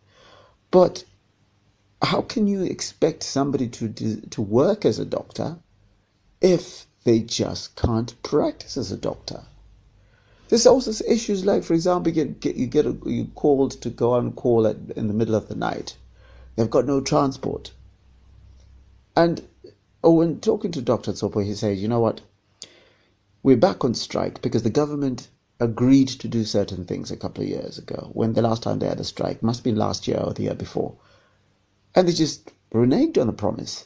But 0.72 1.04
how 2.02 2.22
can 2.22 2.48
you 2.48 2.64
expect 2.64 3.24
somebody 3.24 3.68
to, 3.68 3.90
to 4.30 4.42
work 4.42 4.86
as 4.86 4.98
a 4.98 5.06
doctor 5.06 5.58
if 6.42 6.88
they 7.04 7.20
just 7.20 7.76
can't 7.76 8.22
practice 8.24 8.76
as 8.76 8.92
a 8.92 8.98
doctor? 8.98 9.44
There's 10.50 10.66
also 10.66 10.92
issues 11.06 11.46
like, 11.46 11.64
for 11.64 11.74
example, 11.74 12.12
you 12.14 12.26
get, 12.26 12.56
you 12.56 12.68
get 12.68 12.86
a, 12.86 12.98
you 13.06 13.26
called 13.36 13.72
to 13.82 13.90
go 13.90 14.14
on 14.14 14.32
call 14.32 14.66
at, 14.66 14.78
in 14.96 15.08
the 15.08 15.14
middle 15.14 15.36
of 15.36 15.50
the 15.50 15.56
night. 15.56 15.98
They've 16.56 16.70
got 16.70 16.86
no 16.86 17.02
transport. 17.02 17.74
And 19.16 19.46
oh, 20.04 20.14
when 20.14 20.40
talking 20.40 20.72
to 20.72 20.82
Dr. 20.82 21.12
Tsopo, 21.12 21.44
he 21.44 21.54
says, 21.54 21.82
you 21.82 21.88
know 21.88 22.00
what? 22.00 22.22
We're 23.44 23.58
back 23.58 23.84
on 23.84 23.94
strike 23.94 24.42
because 24.42 24.64
the 24.64 24.70
government 24.70 25.28
agreed 25.60 26.08
to 26.08 26.28
do 26.28 26.46
certain 26.46 26.86
things 26.86 27.12
a 27.12 27.18
couple 27.18 27.44
of 27.44 27.50
years 27.50 27.78
ago 27.78 28.10
when 28.14 28.34
the 28.34 28.42
last 28.42 28.64
time 28.64 28.80
they 28.80 28.88
had 28.88 29.00
a 29.00 29.04
strike, 29.04 29.44
must 29.44 29.64
been 29.64 29.76
last 29.76 30.08
year 30.08 30.20
or 30.20 30.34
the 30.34 30.44
year 30.44 30.56
before. 30.56 30.96
And 31.94 32.08
they 32.08 32.14
just 32.14 32.52
reneged 32.74 33.20
on 33.20 33.28
the 33.28 33.34
promise. 33.34 33.86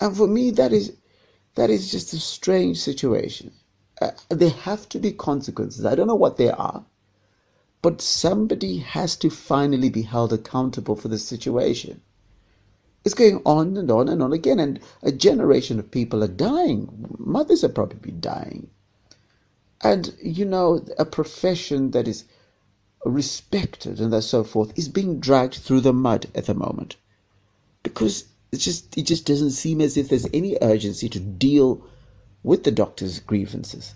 And 0.00 0.16
for 0.16 0.26
me, 0.26 0.50
that 0.52 0.72
is 0.72 0.96
that 1.54 1.70
is 1.70 1.90
just 1.90 2.12
a 2.12 2.18
strange 2.18 2.78
situation 2.78 3.52
uh, 4.00 4.10
there 4.28 4.50
have 4.50 4.88
to 4.90 4.98
be 4.98 5.12
consequences. 5.12 5.84
I 5.84 5.94
don't 5.94 6.06
know 6.06 6.14
what 6.14 6.36
they 6.36 6.50
are, 6.50 6.84
but 7.82 8.00
somebody 8.00 8.78
has 8.78 9.16
to 9.16 9.30
finally 9.30 9.90
be 9.90 10.02
held 10.02 10.32
accountable 10.32 10.96
for 10.96 11.08
the 11.08 11.18
situation. 11.18 12.00
It's 13.04 13.14
going 13.14 13.40
on 13.46 13.76
and 13.76 13.90
on 13.90 14.08
and 14.08 14.22
on 14.22 14.32
again, 14.32 14.58
and 14.60 14.80
a 15.02 15.12
generation 15.12 15.78
of 15.78 15.90
people 15.90 16.22
are 16.22 16.28
dying. 16.28 17.16
Mothers 17.18 17.64
are 17.64 17.70
probably 17.70 18.12
dying. 18.12 18.68
And, 19.82 20.14
you 20.22 20.44
know, 20.44 20.84
a 20.98 21.06
profession 21.06 21.92
that 21.92 22.06
is 22.06 22.24
respected 23.04 23.98
and 23.98 24.12
that 24.12 24.22
so 24.22 24.44
forth 24.44 24.78
is 24.78 24.88
being 24.88 25.20
dragged 25.20 25.54
through 25.54 25.80
the 25.80 25.92
mud 25.92 26.26
at 26.34 26.46
the 26.46 26.54
moment 26.54 26.96
because 27.82 28.26
it 28.52 28.58
just 28.58 28.96
it 28.98 29.02
just 29.02 29.24
doesn't 29.24 29.52
seem 29.52 29.80
as 29.80 29.96
if 29.96 30.08
there's 30.08 30.26
any 30.34 30.58
urgency 30.60 31.08
to 31.08 31.18
deal 31.18 31.82
with 32.42 32.64
the 32.64 32.70
doctor's 32.70 33.20
grievances. 33.20 33.94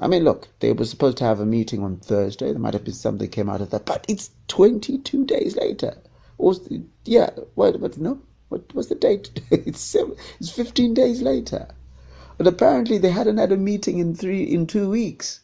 I 0.00 0.08
mean, 0.08 0.24
look, 0.24 0.48
they 0.60 0.72
were 0.72 0.84
supposed 0.84 1.18
to 1.18 1.24
have 1.24 1.40
a 1.40 1.46
meeting 1.46 1.82
on 1.82 1.98
Thursday. 1.98 2.50
There 2.50 2.58
might 2.58 2.74
have 2.74 2.84
been 2.84 2.94
something 2.94 3.28
came 3.30 3.48
out 3.48 3.60
of 3.60 3.70
that, 3.70 3.86
but 3.86 4.04
it's 4.08 4.30
22 4.48 5.24
days 5.26 5.56
later. 5.56 5.96
Or 6.38 6.54
yeah, 7.04 7.30
what? 7.54 7.80
But 7.80 7.98
no, 7.98 8.20
what 8.48 8.74
was 8.74 8.88
the 8.88 8.96
date? 8.96 9.40
it's 9.50 9.80
seven, 9.80 10.16
it's 10.40 10.50
15 10.50 10.94
days 10.94 11.22
later. 11.22 11.68
But 12.38 12.48
apparently 12.48 12.98
they 12.98 13.10
hadn't 13.10 13.38
had 13.38 13.52
a 13.52 13.56
meeting 13.56 13.98
in 13.98 14.14
three 14.16 14.42
in 14.42 14.66
two 14.66 14.90
weeks. 14.90 15.40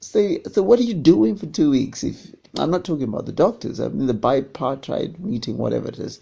So, 0.00 0.38
so 0.50 0.62
what 0.62 0.78
are 0.78 0.84
you 0.84 0.94
doing 0.94 1.36
for 1.36 1.46
two 1.46 1.70
weeks? 1.70 2.02
If 2.02 2.34
I'm 2.56 2.70
not 2.70 2.84
talking 2.86 3.04
about 3.04 3.26
the 3.26 3.32
doctors, 3.32 3.80
I 3.80 3.88
mean 3.88 4.06
the 4.06 4.14
bipartite 4.14 5.18
meeting, 5.20 5.58
whatever 5.58 5.88
it 5.88 5.98
is. 5.98 6.20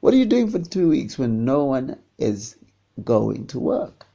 What 0.00 0.14
are 0.14 0.16
you 0.16 0.26
doing 0.26 0.50
for 0.50 0.58
two 0.58 0.88
weeks 0.88 1.18
when 1.18 1.44
no 1.44 1.64
one 1.64 1.98
is 2.18 2.56
going 3.04 3.46
to 3.48 3.58
work? 3.58 4.06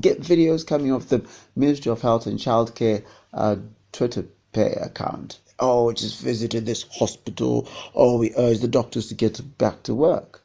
Get 0.00 0.22
videos 0.22 0.66
coming 0.66 0.92
off 0.92 1.08
the 1.08 1.26
Ministry 1.56 1.92
of 1.92 2.02
Health 2.02 2.26
and 2.26 2.38
Childcare 2.38 3.04
uh, 3.34 3.56
Twitter 3.92 4.24
pay 4.52 4.72
account. 4.72 5.38
Oh, 5.58 5.92
just 5.92 6.20
visited 6.20 6.64
this 6.64 6.86
hospital. 6.92 7.68
Oh, 7.94 8.18
we 8.18 8.34
urge 8.36 8.60
the 8.60 8.68
doctors 8.68 9.08
to 9.08 9.14
get 9.14 9.58
back 9.58 9.82
to 9.84 9.94
work. 9.94 10.42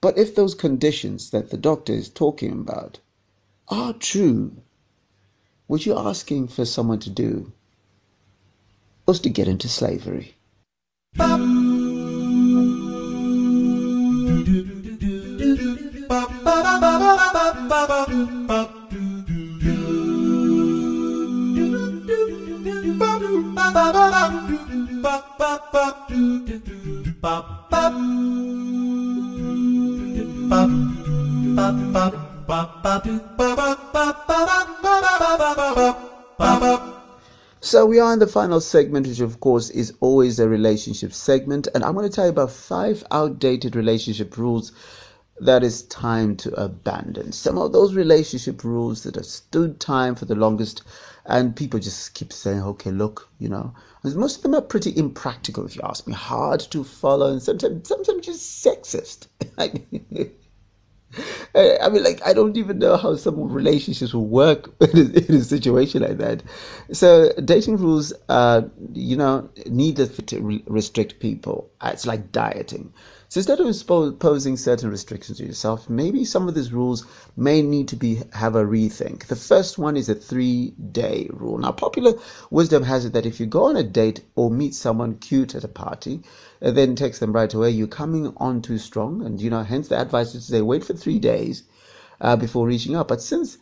But 0.00 0.16
if 0.16 0.34
those 0.34 0.54
conditions 0.54 1.30
that 1.30 1.50
the 1.50 1.58
doctor 1.58 1.92
is 1.92 2.08
talking 2.08 2.52
about 2.52 3.00
are 3.68 3.92
true, 3.92 4.56
what 5.66 5.84
you're 5.84 5.98
asking 5.98 6.48
for 6.48 6.64
someone 6.64 7.00
to 7.00 7.10
do 7.10 7.52
was 9.06 9.20
to 9.20 9.30
get 9.30 9.48
into 9.48 9.68
slavery. 9.68 10.34
So 37.62 37.86
we 37.86 38.00
are 38.00 38.12
in 38.12 38.18
the 38.18 38.26
final 38.26 38.60
segment, 38.60 39.06
which 39.06 39.20
of 39.20 39.38
course 39.38 39.70
is 39.70 39.92
always 40.00 40.40
a 40.40 40.48
relationship 40.48 41.12
segment, 41.12 41.68
and 41.74 41.84
I'm 41.84 41.94
going 41.94 42.08
to 42.08 42.12
tell 42.14 42.24
you 42.24 42.30
about 42.30 42.50
five 42.50 43.04
outdated 43.10 43.76
relationship 43.76 44.36
rules 44.36 44.72
that 45.40 45.64
is 45.64 45.82
time 45.84 46.36
to 46.36 46.52
abandon. 46.60 47.32
Some 47.32 47.58
of 47.58 47.72
those 47.72 47.94
relationship 47.94 48.62
rules 48.62 49.02
that 49.02 49.16
have 49.16 49.26
stood 49.26 49.80
time 49.80 50.14
for 50.14 50.26
the 50.26 50.34
longest, 50.34 50.82
and 51.26 51.56
people 51.56 51.80
just 51.80 52.14
keep 52.14 52.32
saying, 52.32 52.62
okay, 52.62 52.90
look, 52.90 53.28
you 53.38 53.48
know, 53.48 53.74
most 54.04 54.36
of 54.36 54.42
them 54.42 54.54
are 54.54 54.62
pretty 54.62 54.96
impractical, 54.96 55.64
if 55.66 55.76
you 55.76 55.82
ask 55.84 56.06
me, 56.06 56.14
hard 56.14 56.60
to 56.60 56.84
follow, 56.84 57.32
and 57.32 57.42
sometimes, 57.42 57.88
sometimes 57.88 58.26
just 58.26 58.64
sexist. 58.64 59.26
I 61.54 61.88
mean, 61.90 62.04
like, 62.04 62.24
I 62.24 62.32
don't 62.32 62.56
even 62.56 62.78
know 62.78 62.96
how 62.96 63.16
some 63.16 63.50
relationships 63.50 64.14
will 64.14 64.26
work 64.26 64.70
in 64.94 65.34
a, 65.34 65.42
situation 65.42 66.02
like 66.02 66.18
that. 66.18 66.42
So, 66.92 67.32
dating 67.44 67.78
rules, 67.78 68.12
uh, 68.28 68.62
you 68.92 69.16
know, 69.16 69.50
need 69.66 69.96
to 69.96 70.62
restrict 70.66 71.18
people. 71.18 71.70
It's 71.82 72.06
like 72.06 72.30
dieting. 72.30 72.92
So 73.30 73.38
instead 73.38 73.60
of 73.60 73.68
imposing 73.68 74.56
certain 74.56 74.90
restrictions 74.90 75.38
to 75.38 75.46
yourself, 75.46 75.88
maybe 75.88 76.24
some 76.24 76.48
of 76.48 76.56
these 76.56 76.72
rules 76.72 77.06
may 77.36 77.62
need 77.62 77.86
to 77.86 77.94
be 77.94 78.22
have 78.32 78.56
a 78.56 78.64
rethink. 78.64 79.26
The 79.26 79.36
first 79.36 79.78
one 79.78 79.96
is 79.96 80.08
a 80.08 80.16
three-day 80.16 81.28
rule. 81.32 81.56
Now, 81.58 81.70
popular 81.70 82.14
wisdom 82.50 82.82
has 82.82 83.04
it 83.04 83.12
that 83.12 83.26
if 83.26 83.38
you 83.38 83.46
go 83.46 83.66
on 83.66 83.76
a 83.76 83.84
date 83.84 84.24
or 84.34 84.50
meet 84.50 84.74
someone 84.74 85.14
cute 85.14 85.54
at 85.54 85.62
a 85.62 85.68
party, 85.68 86.24
and 86.60 86.76
then 86.76 86.96
text 86.96 87.20
them 87.20 87.32
right 87.32 87.54
away, 87.54 87.70
you're 87.70 87.86
coming 87.86 88.34
on 88.38 88.62
too 88.62 88.78
strong, 88.78 89.24
and 89.24 89.40
you 89.40 89.48
know, 89.48 89.62
hence 89.62 89.86
the 89.86 90.00
advice 90.00 90.34
is 90.34 90.46
to 90.46 90.52
say 90.54 90.60
wait 90.60 90.82
for 90.82 90.94
three 90.94 91.20
days 91.20 91.62
uh, 92.20 92.34
before 92.34 92.66
reaching 92.66 92.96
out. 92.96 93.06
But 93.06 93.22
since 93.22 93.58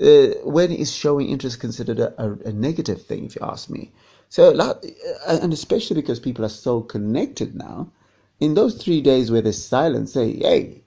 uh, 0.00 0.28
when 0.44 0.70
is 0.70 0.92
showing 0.92 1.28
interest 1.28 1.58
considered 1.58 1.98
a, 1.98 2.14
a, 2.22 2.32
a, 2.50 2.52
negative 2.52 3.02
thing, 3.04 3.24
if 3.24 3.34
you 3.34 3.42
ask 3.42 3.68
me? 3.68 3.90
So, 4.28 4.56
uh, 4.56 4.74
and 5.26 5.52
especially 5.52 6.02
because 6.02 6.20
people 6.20 6.44
are 6.44 6.48
so 6.48 6.82
connected 6.82 7.56
now, 7.56 7.90
in 8.40 8.54
those 8.54 8.82
three 8.82 9.00
days 9.00 9.30
where 9.30 9.42
there's 9.42 9.62
silence, 9.62 10.12
say, 10.12 10.36
hey, 10.38 10.84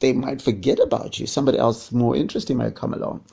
they 0.00 0.12
might 0.12 0.40
forget 0.40 0.78
about 0.78 1.18
you. 1.18 1.26
Somebody 1.26 1.58
else 1.58 1.92
more 1.92 2.16
interesting 2.16 2.56
might 2.56 2.74
come 2.74 2.94
along. 2.94 3.24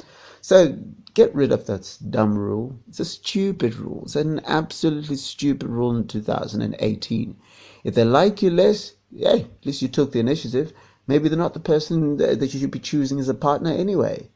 So 0.41 0.77
get 1.13 1.33
rid 1.33 1.51
of 1.51 1.67
that 1.67 1.97
dumb 2.09 2.37
rule. 2.37 2.77
It's 2.89 2.99
a 2.99 3.05
stupid 3.05 3.75
rule. 3.75 4.01
It's 4.03 4.15
an 4.15 4.41
absolutely 4.45 5.15
stupid 5.15 5.69
rule 5.69 5.95
in 5.95 6.07
2018. 6.07 7.37
If 7.83 7.95
they 7.95 8.03
like 8.03 8.41
you 8.41 8.49
less, 8.49 8.95
hey, 9.15 9.41
at 9.41 9.65
least 9.65 9.81
you 9.81 9.87
took 9.87 10.11
the 10.11 10.19
initiative. 10.19 10.73
Maybe 11.07 11.29
they're 11.29 11.37
not 11.37 11.53
the 11.53 11.59
person 11.59 12.17
that 12.17 12.41
you 12.41 12.59
should 12.59 12.71
be 12.71 12.79
choosing 12.79 13.19
as 13.19 13.29
a 13.29 13.33
partner 13.33 13.71
anyway. 13.71 14.29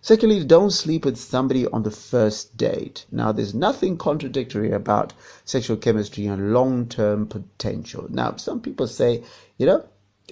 Secondly, 0.00 0.44
don't 0.44 0.70
sleep 0.70 1.04
with 1.04 1.16
somebody 1.16 1.66
on 1.66 1.82
the 1.82 1.90
first 1.90 2.56
date. 2.56 3.04
Now, 3.10 3.32
there's 3.32 3.54
nothing 3.54 3.96
contradictory 3.96 4.70
about 4.70 5.12
sexual 5.44 5.76
chemistry 5.76 6.26
and 6.26 6.52
long 6.52 6.86
term 6.86 7.26
potential. 7.26 8.06
Now, 8.08 8.36
some 8.36 8.60
people 8.60 8.86
say, 8.86 9.24
you 9.56 9.66
know, 9.66 9.84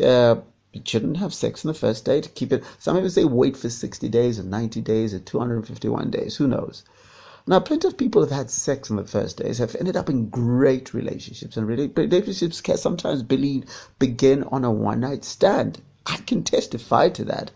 uh, 0.04 0.36
you 0.72 0.82
shouldn't 0.84 1.16
have 1.16 1.34
sex 1.34 1.64
on 1.64 1.68
the 1.68 1.78
first 1.78 2.04
date. 2.04 2.34
Keep 2.34 2.52
it. 2.52 2.64
Some 2.78 2.96
people 2.96 3.10
say 3.10 3.24
wait 3.24 3.56
for 3.56 3.68
60 3.68 4.08
days 4.08 4.38
or 4.38 4.44
90 4.44 4.80
days 4.82 5.14
or 5.14 5.18
251 5.18 6.10
days. 6.10 6.36
Who 6.36 6.46
knows? 6.46 6.84
Now, 7.48 7.60
plenty 7.60 7.88
of 7.88 7.96
people 7.96 8.22
have 8.22 8.30
had 8.32 8.50
sex 8.50 8.90
on 8.90 8.96
the 8.96 9.04
first 9.04 9.36
days, 9.36 9.58
have 9.58 9.76
ended 9.76 9.96
up 9.96 10.10
in 10.10 10.28
great 10.28 10.92
relationships, 10.92 11.56
and 11.56 11.66
relationships 11.66 12.60
can 12.60 12.76
sometimes 12.76 13.22
begin 13.22 14.42
on 14.44 14.64
a 14.64 14.70
one 14.70 15.00
night 15.00 15.24
stand. 15.24 15.80
I 16.06 16.16
can 16.18 16.42
testify 16.42 17.08
to 17.10 17.24
that. 17.24 17.50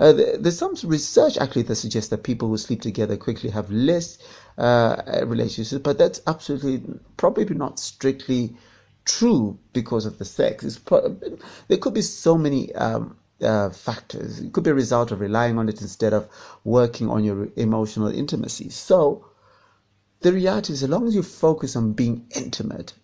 Uh, 0.00 0.12
there's 0.14 0.58
some 0.58 0.74
research 0.84 1.36
actually 1.38 1.62
that 1.62 1.76
suggests 1.76 2.08
that 2.10 2.22
people 2.24 2.48
who 2.48 2.56
sleep 2.56 2.80
together 2.80 3.18
quickly 3.18 3.50
have 3.50 3.70
less 3.70 4.18
uh, 4.58 4.96
relationships, 5.26 5.82
but 5.82 5.98
that's 5.98 6.22
absolutely 6.26 6.82
probably 7.18 7.54
not 7.54 7.78
strictly 7.78 8.56
true 9.04 9.58
because 9.74 10.06
of 10.06 10.18
the 10.18 10.24
sex. 10.24 10.78
Pro- 10.78 11.18
there 11.68 11.78
could 11.78 11.94
be 11.94 12.02
so 12.02 12.38
many 12.38 12.74
um, 12.76 13.18
uh, 13.42 13.70
factors. 13.70 14.40
It 14.40 14.54
could 14.54 14.64
be 14.64 14.70
a 14.70 14.74
result 14.74 15.12
of 15.12 15.20
relying 15.20 15.58
on 15.58 15.68
it 15.68 15.82
instead 15.82 16.14
of 16.14 16.28
working 16.64 17.10
on 17.10 17.22
your 17.22 17.48
emotional 17.56 18.08
intimacy. 18.08 18.70
So, 18.70 19.26
the 20.22 20.32
reality 20.32 20.72
is, 20.74 20.82
as 20.82 20.88
long 20.90 21.08
as 21.08 21.14
you 21.14 21.22
focus 21.22 21.76
on 21.76 21.92
being 21.92 22.26
intimate 22.36 22.94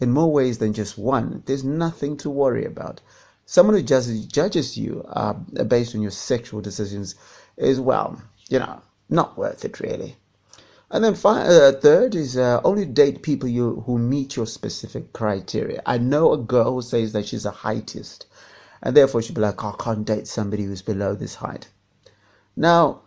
in 0.00 0.10
more 0.12 0.32
ways 0.32 0.58
than 0.58 0.72
just 0.72 0.98
one, 0.98 1.42
there's 1.46 1.64
nothing 1.64 2.16
to 2.18 2.30
worry 2.30 2.64
about. 2.64 3.00
Someone 3.52 3.76
who 3.76 3.82
just 3.82 4.32
judges 4.32 4.78
you 4.78 5.04
uh, 5.10 5.34
based 5.34 5.94
on 5.94 6.00
your 6.00 6.10
sexual 6.10 6.62
decisions 6.62 7.16
is, 7.58 7.78
well, 7.78 8.18
you 8.48 8.58
know, 8.58 8.80
not 9.10 9.36
worth 9.36 9.66
it 9.66 9.78
really. 9.78 10.16
And 10.90 11.04
then 11.04 11.14
fi- 11.14 11.42
uh, 11.42 11.72
third 11.72 12.14
is 12.14 12.38
uh, 12.38 12.62
only 12.64 12.86
date 12.86 13.22
people 13.22 13.50
you 13.50 13.82
who 13.84 13.98
meet 13.98 14.36
your 14.36 14.46
specific 14.46 15.12
criteria. 15.12 15.82
I 15.84 15.98
know 15.98 16.32
a 16.32 16.38
girl 16.38 16.72
who 16.72 16.80
says 16.80 17.12
that 17.12 17.26
she's 17.26 17.44
a 17.44 17.52
heightist, 17.52 18.24
and 18.82 18.96
therefore 18.96 19.20
she'd 19.20 19.34
be 19.34 19.42
like, 19.42 19.62
oh, 19.62 19.76
I 19.78 19.84
can't 19.84 20.06
date 20.06 20.28
somebody 20.28 20.64
who's 20.64 20.80
below 20.80 21.14
this 21.14 21.34
height. 21.34 21.68
Now, 22.56 23.02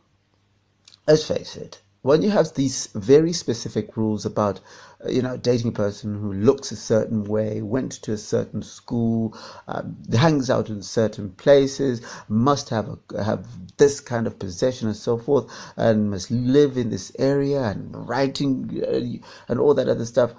let's 1.08 1.26
face 1.26 1.56
it, 1.56 1.80
when 2.06 2.22
you 2.22 2.30
have 2.30 2.54
these 2.54 2.90
very 2.94 3.34
specific 3.34 3.98
rules 3.98 4.28
about 4.28 4.60
uh, 5.04 5.10
you 5.10 5.24
know 5.24 5.36
dating 5.38 5.70
a 5.70 5.72
person 5.72 6.14
who 6.14 6.32
looks 6.34 6.72
a 6.72 6.76
certain 6.76 7.24
way 7.24 7.64
went 7.64 7.94
to 7.94 8.12
a 8.12 8.18
certain 8.18 8.62
school 8.62 9.36
um, 9.68 9.98
hangs 10.14 10.52
out 10.52 10.70
in 10.70 10.84
certain 10.84 11.32
places 11.32 12.02
must 12.30 12.70
have 12.70 12.88
a, 12.88 13.24
have 13.24 13.48
this 13.78 14.00
kind 14.00 14.28
of 14.28 14.38
possession 14.38 14.88
and 14.88 14.96
so 14.96 15.18
forth 15.18 15.52
and 15.78 16.12
must 16.12 16.30
live 16.30 16.78
in 16.78 16.92
this 16.92 17.12
area 17.18 17.64
and 17.64 18.08
writing 18.08 18.54
uh, 18.88 19.52
and 19.52 19.60
all 19.60 19.74
that 19.74 19.90
other 19.90 20.06
stuff 20.06 20.32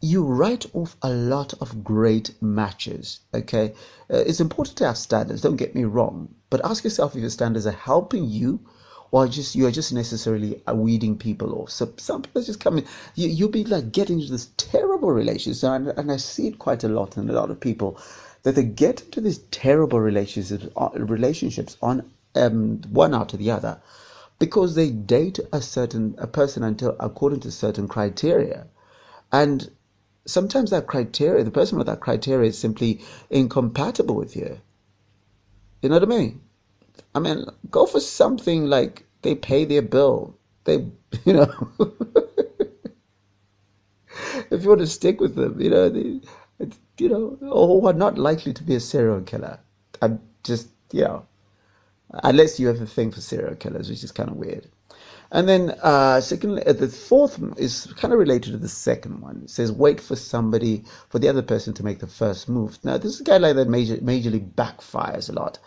you 0.00 0.24
write 0.24 0.66
off 0.74 0.96
a 1.02 1.10
lot 1.10 1.54
of 1.60 1.84
great 1.84 2.34
matches 2.42 3.20
okay? 3.32 3.72
Uh, 4.12 4.24
it's 4.26 4.40
important 4.40 4.76
to 4.76 4.86
have 4.86 4.98
standards 4.98 5.40
don't 5.40 5.54
get 5.54 5.72
me 5.72 5.84
wrong 5.84 6.34
but 6.50 6.64
ask 6.64 6.82
yourself 6.82 7.14
if 7.14 7.20
your 7.20 7.30
standards 7.30 7.64
are 7.64 7.80
helping 7.90 8.24
you 8.24 8.58
or 9.12 9.26
just 9.26 9.54
you 9.54 9.66
are 9.66 9.70
just 9.70 9.92
necessarily 9.92 10.62
weeding 10.72 11.16
people 11.16 11.60
off. 11.60 11.70
So 11.70 11.92
some 11.96 12.22
people 12.22 12.42
just 12.42 12.60
come 12.60 12.78
in, 12.78 12.86
you 13.14 13.28
you'll 13.28 13.48
be 13.48 13.64
like 13.64 13.92
getting 13.92 14.20
into 14.20 14.32
this 14.32 14.50
terrible 14.56 15.10
relationship, 15.10 15.62
and, 15.64 15.88
and 15.88 16.12
I 16.12 16.16
see 16.16 16.48
it 16.48 16.58
quite 16.58 16.84
a 16.84 16.88
lot 16.88 17.16
in 17.16 17.28
a 17.28 17.32
lot 17.32 17.50
of 17.50 17.60
people 17.60 18.00
that 18.42 18.54
they 18.54 18.64
get 18.64 19.02
into 19.02 19.20
these 19.20 19.38
terrible 19.50 20.00
relationships 20.00 20.66
uh, 20.76 20.90
relationships 20.94 21.76
on 21.82 22.10
um, 22.34 22.80
one 22.90 23.14
after 23.14 23.36
the 23.36 23.50
other 23.50 23.80
because 24.38 24.74
they 24.74 24.90
date 24.90 25.38
a 25.52 25.60
certain 25.60 26.14
a 26.18 26.26
person 26.26 26.62
until 26.62 26.96
according 27.00 27.40
to 27.40 27.50
certain 27.50 27.88
criteria, 27.88 28.66
and 29.32 29.70
sometimes 30.26 30.70
that 30.70 30.86
criteria, 30.86 31.44
the 31.44 31.50
person 31.50 31.78
with 31.78 31.86
that 31.86 32.00
criteria 32.00 32.48
is 32.48 32.58
simply 32.58 33.00
incompatible 33.28 34.14
with 34.14 34.36
you. 34.36 34.60
You 35.82 35.88
know 35.88 35.96
what 35.96 36.04
I 36.04 36.06
mean? 36.06 36.40
I 37.14 37.18
mean, 37.18 37.44
go 37.70 37.86
for 37.86 38.00
something 38.00 38.66
like 38.66 39.06
they 39.22 39.34
pay 39.34 39.64
their 39.64 39.82
bill. 39.82 40.36
They, 40.64 40.86
you 41.24 41.32
know, 41.32 41.70
if 44.50 44.62
you 44.62 44.68
want 44.68 44.80
to 44.80 44.86
stick 44.86 45.20
with 45.20 45.34
them, 45.34 45.60
you 45.60 45.70
know, 45.70 45.88
they, 45.88 46.20
you 46.98 47.08
know, 47.08 47.38
or 47.50 47.88
are 47.88 47.92
not 47.92 48.18
likely 48.18 48.52
to 48.52 48.62
be 48.62 48.74
a 48.74 48.80
serial 48.80 49.20
killer. 49.22 49.58
I'm 50.02 50.20
just, 50.44 50.68
you 50.92 51.02
know, 51.02 51.26
unless 52.24 52.60
you 52.60 52.68
have 52.68 52.80
a 52.80 52.86
thing 52.86 53.10
for 53.10 53.20
serial 53.20 53.56
killers, 53.56 53.88
which 53.90 54.04
is 54.04 54.12
kind 54.12 54.28
of 54.30 54.36
weird. 54.36 54.68
And 55.32 55.48
then, 55.48 55.70
uh, 55.82 56.20
secondly, 56.22 56.64
uh, 56.66 56.72
the 56.72 56.88
fourth 56.88 57.38
is 57.58 57.92
kind 57.96 58.12
of 58.14 58.20
related 58.20 58.52
to 58.52 58.58
the 58.58 58.68
second 58.68 59.20
one. 59.20 59.42
It 59.44 59.50
says, 59.50 59.72
wait 59.72 60.00
for 60.00 60.16
somebody, 60.16 60.84
for 61.10 61.18
the 61.18 61.28
other 61.28 61.42
person 61.42 61.74
to 61.74 61.84
make 61.84 62.00
the 62.00 62.06
first 62.08 62.48
move. 62.48 62.78
Now, 62.84 62.98
this 62.98 63.14
is 63.14 63.20
a 63.20 63.24
guy 63.24 63.38
like 63.38 63.56
that 63.56 63.68
major, 63.68 63.98
majorly 63.98 64.40
backfires 64.54 65.30
a 65.30 65.34
lot. 65.34 65.58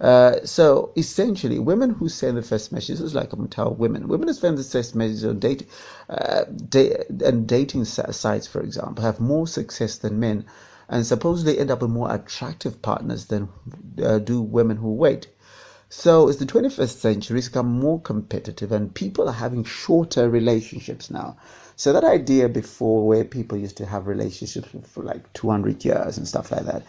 Uh, 0.00 0.44
so 0.44 0.92
essentially, 0.96 1.58
women 1.58 1.90
who 1.90 2.08
send 2.08 2.36
the 2.38 2.42
first 2.42 2.72
message, 2.72 2.88
this 2.98 3.00
is 3.00 3.14
like 3.14 3.32
I'm 3.32 3.48
tell 3.48 3.74
women, 3.74 4.08
women 4.08 4.28
who 4.28 4.34
send 4.34 4.58
the 4.58 4.64
first 4.64 4.94
message 4.96 5.24
on 5.28 5.40
date, 5.40 5.68
uh, 6.08 6.44
da- 6.68 6.96
and 7.24 7.46
dating 7.48 7.84
sites, 7.86 8.46
for 8.46 8.60
example, 8.62 9.04
have 9.04 9.20
more 9.20 9.46
success 9.46 9.98
than 9.98 10.20
men, 10.20 10.46
and 10.88 11.06
supposedly 11.06 11.58
end 11.58 11.70
up 11.70 11.82
with 11.82 11.90
more 11.90 12.14
attractive 12.14 12.80
partners 12.82 13.26
than 13.26 13.48
uh, 14.02 14.18
do 14.18 14.40
women 14.40 14.78
who 14.78 14.92
wait. 14.94 15.28
So 15.92 16.28
as 16.28 16.36
the 16.36 16.46
21st 16.46 16.98
century 16.98 17.38
has 17.38 17.48
become 17.48 17.66
more 17.66 18.00
competitive 18.00 18.70
and 18.70 18.94
people 18.94 19.28
are 19.28 19.32
having 19.32 19.64
shorter 19.64 20.30
relationships 20.30 21.10
now. 21.10 21.36
So 21.74 21.92
that 21.92 22.04
idea 22.04 22.48
before 22.48 23.04
where 23.04 23.24
people 23.24 23.58
used 23.58 23.76
to 23.78 23.86
have 23.86 24.06
relationships 24.06 24.68
for 24.84 25.02
like 25.02 25.32
200 25.32 25.84
years 25.84 26.16
and 26.16 26.28
stuff 26.28 26.52
like 26.52 26.64
that. 26.66 26.84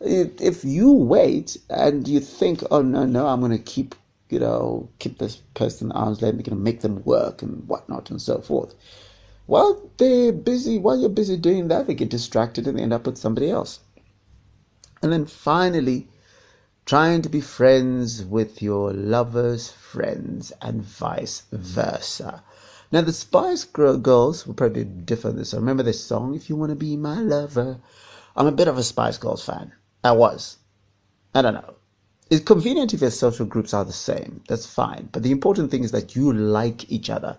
If 0.00 0.66
you 0.66 0.92
wait 0.92 1.56
and 1.70 2.06
you 2.06 2.20
think, 2.20 2.62
oh 2.70 2.82
no, 2.82 3.06
no, 3.06 3.26
I'm 3.26 3.40
going 3.40 3.52
to 3.52 3.58
keep, 3.58 3.94
you 4.28 4.38
know, 4.38 4.86
keep 4.98 5.16
this 5.16 5.36
person 5.54 5.90
arm's 5.92 6.20
length, 6.20 6.36
we're 6.36 6.42
going 6.42 6.58
to 6.58 6.62
make 6.62 6.82
them 6.82 7.02
work 7.04 7.40
and 7.40 7.66
whatnot 7.66 8.10
and 8.10 8.20
so 8.20 8.42
forth. 8.42 8.74
While 9.46 9.80
they're 9.96 10.30
busy, 10.30 10.76
while 10.76 10.98
you're 11.00 11.08
busy 11.08 11.38
doing 11.38 11.68
that, 11.68 11.86
they 11.86 11.94
get 11.94 12.10
distracted 12.10 12.66
and 12.66 12.78
they 12.78 12.82
end 12.82 12.92
up 12.92 13.06
with 13.06 13.16
somebody 13.16 13.50
else. 13.50 13.80
And 15.00 15.10
then 15.10 15.24
finally, 15.24 16.06
trying 16.84 17.22
to 17.22 17.28
be 17.28 17.40
friends 17.40 18.24
with 18.24 18.60
your 18.60 18.92
lover's 18.92 19.70
friends 19.70 20.52
and 20.60 20.82
vice 20.82 21.44
versa. 21.52 22.42
Now, 22.90 23.02
the 23.02 23.12
Spice 23.12 23.64
Girls 23.64 24.46
will 24.46 24.54
probably 24.54 24.84
differ 24.84 25.30
this. 25.30 25.54
I 25.54 25.58
remember 25.58 25.82
this 25.82 26.04
song, 26.04 26.34
If 26.34 26.50
You 26.50 26.56
Want 26.56 26.70
to 26.70 26.76
Be 26.76 26.96
My 26.96 27.20
Lover. 27.20 27.78
I'm 28.36 28.46
a 28.46 28.52
bit 28.52 28.68
of 28.68 28.76
a 28.76 28.82
Spice 28.82 29.16
Girls 29.16 29.44
fan. 29.44 29.72
I 30.02 30.12
was. 30.12 30.58
I 31.34 31.40
don't 31.40 31.54
know. 31.54 31.74
It's 32.30 32.44
convenient 32.44 32.92
if 32.92 33.00
your 33.00 33.10
social 33.10 33.46
groups 33.46 33.72
are 33.72 33.84
the 33.84 33.92
same. 33.92 34.42
That's 34.48 34.66
fine. 34.66 35.08
But 35.12 35.22
the 35.22 35.30
important 35.30 35.70
thing 35.70 35.84
is 35.84 35.92
that 35.92 36.16
you 36.16 36.32
like 36.32 36.90
each 36.90 37.08
other 37.10 37.36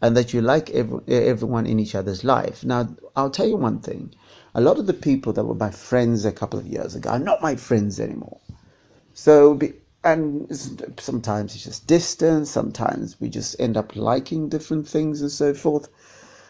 and 0.00 0.16
that 0.16 0.32
you 0.32 0.40
like 0.40 0.70
every, 0.70 1.00
everyone 1.08 1.66
in 1.66 1.80
each 1.80 1.94
other's 1.94 2.24
life. 2.24 2.64
Now, 2.64 2.94
I'll 3.16 3.30
tell 3.30 3.46
you 3.46 3.56
one 3.56 3.80
thing. 3.80 4.14
A 4.54 4.60
lot 4.60 4.78
of 4.78 4.86
the 4.86 4.94
people 4.94 5.32
that 5.32 5.44
were 5.44 5.54
my 5.54 5.70
friends 5.70 6.24
a 6.24 6.32
couple 6.32 6.60
of 6.60 6.66
years 6.66 6.94
ago 6.94 7.10
are 7.10 7.18
not 7.18 7.42
my 7.42 7.56
friends 7.56 7.98
anymore. 7.98 8.38
So, 9.14 9.60
and 10.02 10.48
sometimes 10.98 11.54
it's 11.54 11.64
just 11.64 11.86
distance, 11.86 12.50
sometimes 12.50 13.20
we 13.20 13.28
just 13.28 13.54
end 13.60 13.76
up 13.76 13.94
liking 13.94 14.48
different 14.48 14.88
things 14.88 15.22
and 15.22 15.30
so 15.30 15.54
forth. 15.54 15.88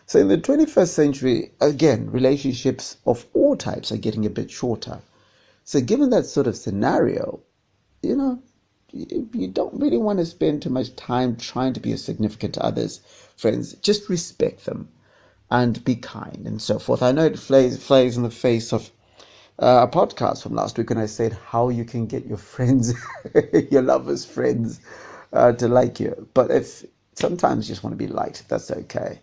So, 0.06 0.18
in 0.18 0.28
the 0.28 0.38
21st 0.38 0.88
century, 0.88 1.52
again, 1.60 2.10
relationships 2.10 2.96
of 3.06 3.26
all 3.34 3.54
types 3.56 3.92
are 3.92 3.98
getting 3.98 4.24
a 4.24 4.30
bit 4.30 4.50
shorter. 4.50 5.00
So, 5.64 5.80
given 5.82 6.10
that 6.10 6.24
sort 6.26 6.46
of 6.46 6.56
scenario, 6.56 7.40
you 8.02 8.16
know, 8.16 8.42
you 8.92 9.48
don't 9.48 9.80
really 9.80 9.98
want 9.98 10.20
to 10.20 10.26
spend 10.26 10.62
too 10.62 10.70
much 10.70 10.96
time 10.96 11.36
trying 11.36 11.74
to 11.74 11.80
be 11.80 11.92
a 11.92 11.98
significant 11.98 12.54
to 12.54 12.64
others, 12.64 13.00
friends. 13.36 13.74
Just 13.74 14.08
respect 14.08 14.64
them 14.64 14.88
and 15.50 15.84
be 15.84 15.96
kind 15.96 16.46
and 16.46 16.62
so 16.62 16.78
forth. 16.78 17.02
I 17.02 17.12
know 17.12 17.26
it 17.26 17.38
flies, 17.38 17.82
flays 17.82 18.16
in 18.16 18.22
the 18.22 18.30
face 18.30 18.72
of 18.72 18.90
uh, 19.58 19.86
a 19.88 19.90
podcast 19.90 20.42
from 20.42 20.54
last 20.54 20.76
week 20.76 20.90
when 20.90 20.98
I 20.98 21.06
said 21.06 21.38
how 21.46 21.68
you 21.68 21.84
can 21.84 22.06
get 22.06 22.26
your 22.26 22.38
friends, 22.38 22.92
your 23.70 23.82
lovers' 23.82 24.24
friends, 24.24 24.80
uh, 25.32 25.52
to 25.52 25.68
like 25.68 26.00
you. 26.00 26.28
But 26.34 26.50
if 26.50 26.84
sometimes 27.14 27.68
you 27.68 27.72
just 27.72 27.84
want 27.84 27.92
to 27.92 28.04
be 28.04 28.12
liked, 28.12 28.48
that's 28.48 28.70
okay. 28.70 29.20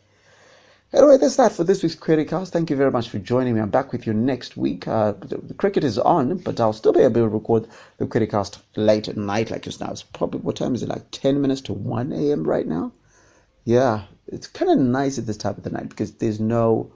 Anyway, 0.93 1.17
that's 1.17 1.37
that 1.37 1.53
for 1.53 1.63
this 1.63 1.83
week's 1.83 1.95
Criticast. 1.95 2.49
Thank 2.49 2.69
you 2.69 2.75
very 2.75 2.91
much 2.91 3.09
for 3.09 3.17
joining 3.19 3.55
me. 3.55 3.61
I'm 3.61 3.69
back 3.69 3.93
with 3.93 4.05
you 4.05 4.13
next 4.13 4.57
week. 4.57 4.87
Uh, 4.87 5.13
the, 5.13 5.37
the, 5.37 5.53
cricket 5.53 5.85
is 5.85 5.97
on, 5.97 6.37
but 6.37 6.59
I'll 6.59 6.73
still 6.73 6.91
be 6.91 6.99
able 6.99 7.21
to 7.21 7.27
record 7.29 7.67
the 7.97 8.05
Criticast 8.05 8.59
late 8.75 9.07
at 9.07 9.15
night, 9.15 9.51
like 9.51 9.61
just 9.61 9.79
now. 9.79 9.91
It's 9.91 10.03
probably, 10.03 10.41
what 10.41 10.57
time 10.57 10.75
is 10.75 10.83
it? 10.83 10.89
Like 10.89 11.09
10 11.11 11.41
minutes 11.41 11.61
to 11.61 11.73
1 11.73 12.11
a.m. 12.11 12.43
right 12.43 12.67
now? 12.67 12.91
Yeah, 13.63 14.03
it's 14.27 14.47
kind 14.47 14.69
of 14.69 14.79
nice 14.79 15.17
at 15.17 15.27
this 15.27 15.37
time 15.37 15.55
of 15.55 15.63
the 15.63 15.69
night 15.69 15.87
because 15.87 16.11
there's 16.13 16.41
no, 16.41 16.91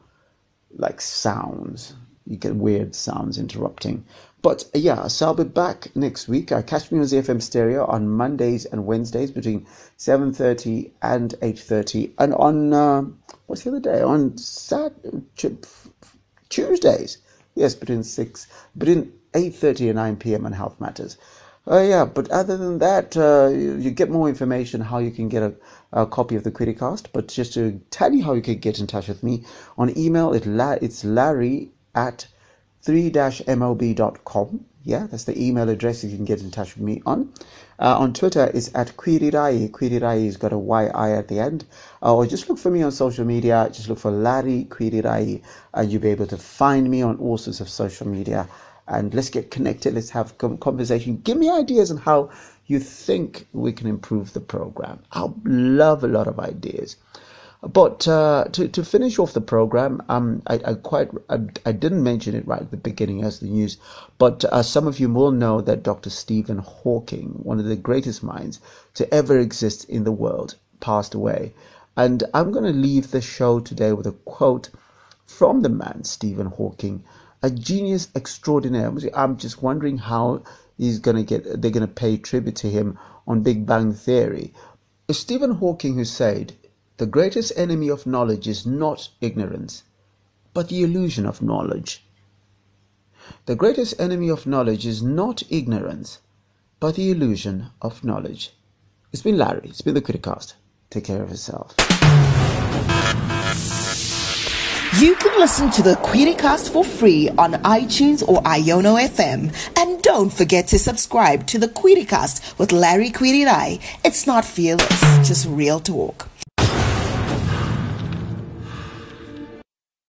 like, 0.78 1.00
sounds 1.00 1.94
you 2.28 2.38
get 2.38 2.56
weird 2.56 2.96
sounds 2.96 3.38
interrupting. 3.38 4.06
But 4.42 4.66
yeah, 4.74 5.08
so 5.08 5.28
I'll 5.28 5.34
be 5.34 5.44
back 5.44 5.96
next 5.96 6.28
week. 6.28 6.52
Uh, 6.52 6.62
catch 6.62 6.92
me 6.92 7.00
on 7.00 7.06
ZFM 7.06 7.42
Stereo 7.42 7.86
on 7.86 8.08
Mondays 8.08 8.66
and 8.66 8.86
Wednesdays 8.86 9.32
between 9.32 9.66
7.30 9.98 10.92
and 11.02 11.34
8.30. 11.42 12.12
And 12.20 12.34
on, 12.36 12.74
uh, 12.74 13.04
what's 13.48 13.64
the 13.64 13.72
other 13.72 13.80
day? 13.80 14.02
On 14.02 14.38
Sat- 14.38 14.94
Tuesdays. 16.50 17.18
Yes, 17.56 17.74
between 17.74 18.04
6, 18.04 18.48
between 18.78 19.12
8.30 19.34 19.88
and 19.88 19.96
9 19.96 20.16
p.m. 20.18 20.46
on 20.46 20.52
Health 20.52 20.80
Matters. 20.80 21.18
Uh, 21.68 21.82
yeah, 21.82 22.06
but 22.06 22.30
other 22.30 22.58
than 22.58 22.78
that, 22.78 23.18
uh, 23.18 23.50
you, 23.52 23.76
you, 23.78 23.90
get 23.90 24.12
more 24.12 24.30
information 24.30 24.80
how 24.82 25.00
you 25.00 25.10
can 25.10 25.28
get 25.28 25.42
a, 25.42 25.56
a 25.94 26.06
copy 26.06 26.36
of 26.36 26.44
the 26.44 26.52
Criticast. 26.52 27.08
But 27.12 27.28
just 27.28 27.54
to 27.56 27.82
tell 27.90 28.14
you 28.14 28.24
how 28.24 28.34
you 28.34 28.44
can 28.44 28.60
get 28.60 28.78
in 28.80 28.86
touch 28.86 29.08
with 29.08 29.24
me 29.24 29.44
on 29.76 29.98
email, 29.98 30.34
it 30.34 30.46
la- 30.46 30.78
it's 30.80 31.04
Larry 31.04 31.72
at 31.96 32.28
3-mob.com. 32.86 34.66
Yeah, 34.84 35.08
that's 35.10 35.24
the 35.24 35.42
email 35.44 35.68
address 35.70 36.04
you 36.04 36.16
can 36.16 36.26
get 36.26 36.42
in 36.42 36.52
touch 36.52 36.76
with 36.76 36.84
me 36.84 37.02
on. 37.08 37.34
Uh, 37.80 37.98
on 37.98 38.14
Twitter, 38.14 38.52
it's 38.54 38.70
at 38.76 38.96
Quirirai. 38.96 39.72
Quirirai 39.72 40.38
got 40.38 40.54
a 40.54 40.58
Y-I 40.58 41.12
at 41.12 41.28
the 41.28 41.40
end. 41.40 41.66
Uh, 42.04 42.16
or 42.16 42.28
just 42.28 42.48
look 42.48 42.60
for 42.60 42.70
me 42.70 42.84
on 42.84 42.92
social 42.92 43.26
media. 43.26 43.68
Just 43.74 43.90
look 43.90 43.98
for 43.98 44.12
Larry 44.12 44.66
Quirirai, 44.70 45.42
and 45.74 45.92
you'll 45.92 46.02
be 46.04 46.10
able 46.10 46.28
to 46.28 46.38
find 46.38 46.92
me 46.92 47.02
on 47.02 47.18
all 47.18 47.40
sorts 47.40 47.60
of 47.60 47.70
social 47.70 48.08
media. 48.08 48.48
And 48.88 49.12
let's 49.16 49.30
get 49.30 49.50
connected. 49.50 49.96
Let's 49.96 50.12
have 50.12 50.38
conversation. 50.38 51.18
Give 51.24 51.38
me 51.38 51.50
ideas 51.50 51.90
on 51.90 51.98
how 51.98 52.30
you 52.68 52.80
think 52.80 53.48
we 53.54 53.74
can 53.74 53.88
improve 53.88 54.34
the 54.34 54.40
program. 54.42 55.00
I'll 55.12 55.36
love 55.44 56.04
a 56.04 56.08
lot 56.08 56.28
of 56.28 56.40
ideas. 56.40 56.98
But 57.74 58.08
uh, 58.08 58.46
to, 58.52 58.68
to 58.68 58.86
finish 58.86 59.18
off 59.18 59.34
the 59.34 59.42
program, 59.42 60.04
um, 60.08 60.44
I, 60.46 60.62
I 60.64 60.74
quite 60.76 61.10
I, 61.32 61.40
I, 61.66 61.72
didn't 61.72 62.04
mention 62.04 62.36
it 62.36 62.48
right 62.48 62.62
at 62.62 62.70
the 62.70 62.78
beginning 62.78 63.24
as 63.24 63.40
the 63.40 63.48
news, 63.48 63.78
but 64.20 64.46
uh, 64.46 64.62
some 64.62 64.86
of 64.86 65.00
you 65.00 65.12
will 65.12 65.32
know 65.32 65.62
that 65.62 65.82
Dr. 65.82 66.12
Stephen 66.12 66.60
Hawking, 66.60 67.40
one 67.42 67.58
of 67.58 67.66
the 67.66 67.76
greatest 67.76 68.22
minds 68.22 68.60
to 68.94 69.12
ever 69.12 69.40
exist 69.40 69.84
in 69.90 70.04
the 70.04 70.12
world, 70.12 70.56
passed 70.80 71.16
away. 71.16 71.56
And 71.98 72.24
I'm 72.36 72.52
going 72.52 72.72
to 72.72 72.80
leave 72.80 73.10
the 73.10 73.20
show 73.20 73.60
today 73.60 73.94
with 73.94 74.06
a 74.06 74.12
quote 74.12 74.70
from 75.26 75.62
the 75.62 75.70
man 75.70 76.04
Stephen 76.04 76.48
Hawking, 76.48 77.04
a 77.42 77.50
genius 77.50 78.10
extraordinaire. 78.16 78.94
I'm 79.16 79.38
just 79.38 79.64
wondering 79.64 79.98
how 79.98 80.44
he's 80.78 81.00
going 81.00 81.18
to 81.18 81.24
get 81.24 81.62
they're 81.62 81.72
going 81.72 81.88
to 81.88 81.88
pay 81.88 82.18
tribute 82.18 82.58
to 82.58 82.70
him 82.70 83.00
on 83.26 83.42
Big 83.42 83.66
Bang 83.66 83.92
Theory. 83.92 84.54
Stephen 85.10 85.52
Hawking 85.52 85.96
who 85.96 86.06
said 86.06 86.54
the 86.98 87.06
greatest 87.06 87.52
enemy 87.58 87.90
of 87.90 88.06
knowledge 88.06 88.48
is 88.48 88.66
not 88.66 89.10
ignorance, 89.20 89.84
but 90.54 90.70
the 90.70 90.82
illusion 90.82 91.26
of 91.26 91.42
knowledge. 91.42 92.06
The 93.48 93.56
greatest 93.56 94.00
enemy 94.00 94.30
of 94.30 94.46
knowledge 94.46 94.86
is 94.86 95.04
not 95.04 95.44
ignorance, 95.50 96.20
but 96.80 96.96
the 96.96 97.12
illusion 97.12 97.68
of 97.82 98.06
knowledge. 98.06 98.54
It's 99.12 99.22
been 99.22 99.38
Larry. 99.38 99.62
It's 99.66 99.82
been 99.82 99.94
the 99.94 100.02
Criticast. 100.02 100.54
Take 100.90 101.04
care 101.04 101.22
of 101.22 101.30
yourself. 101.32 101.76
You 105.02 105.16
can 105.18 105.38
listen 105.38 105.70
to 105.72 105.82
the 105.82 105.96
Criticast 105.96 106.70
for 106.70 106.86
free 106.86 107.28
on 107.38 107.56
iTunes 107.64 108.26
or 108.26 108.42
Iono 108.44 109.06
FM. 109.06 109.54
And 109.78 110.02
don't 110.02 110.32
forget 110.32 110.68
to 110.68 110.80
subscribe 110.80 111.46
to 111.48 111.60
the 111.60 111.68
Criticast 111.68 112.58
with 112.58 112.72
Larry 112.72 113.10
Quirirai. 113.10 113.82
It's 114.06 114.26
not 114.26 114.46
fearless, 114.46 115.02
just 115.28 115.46
real 115.50 115.82
talk. 115.82 116.30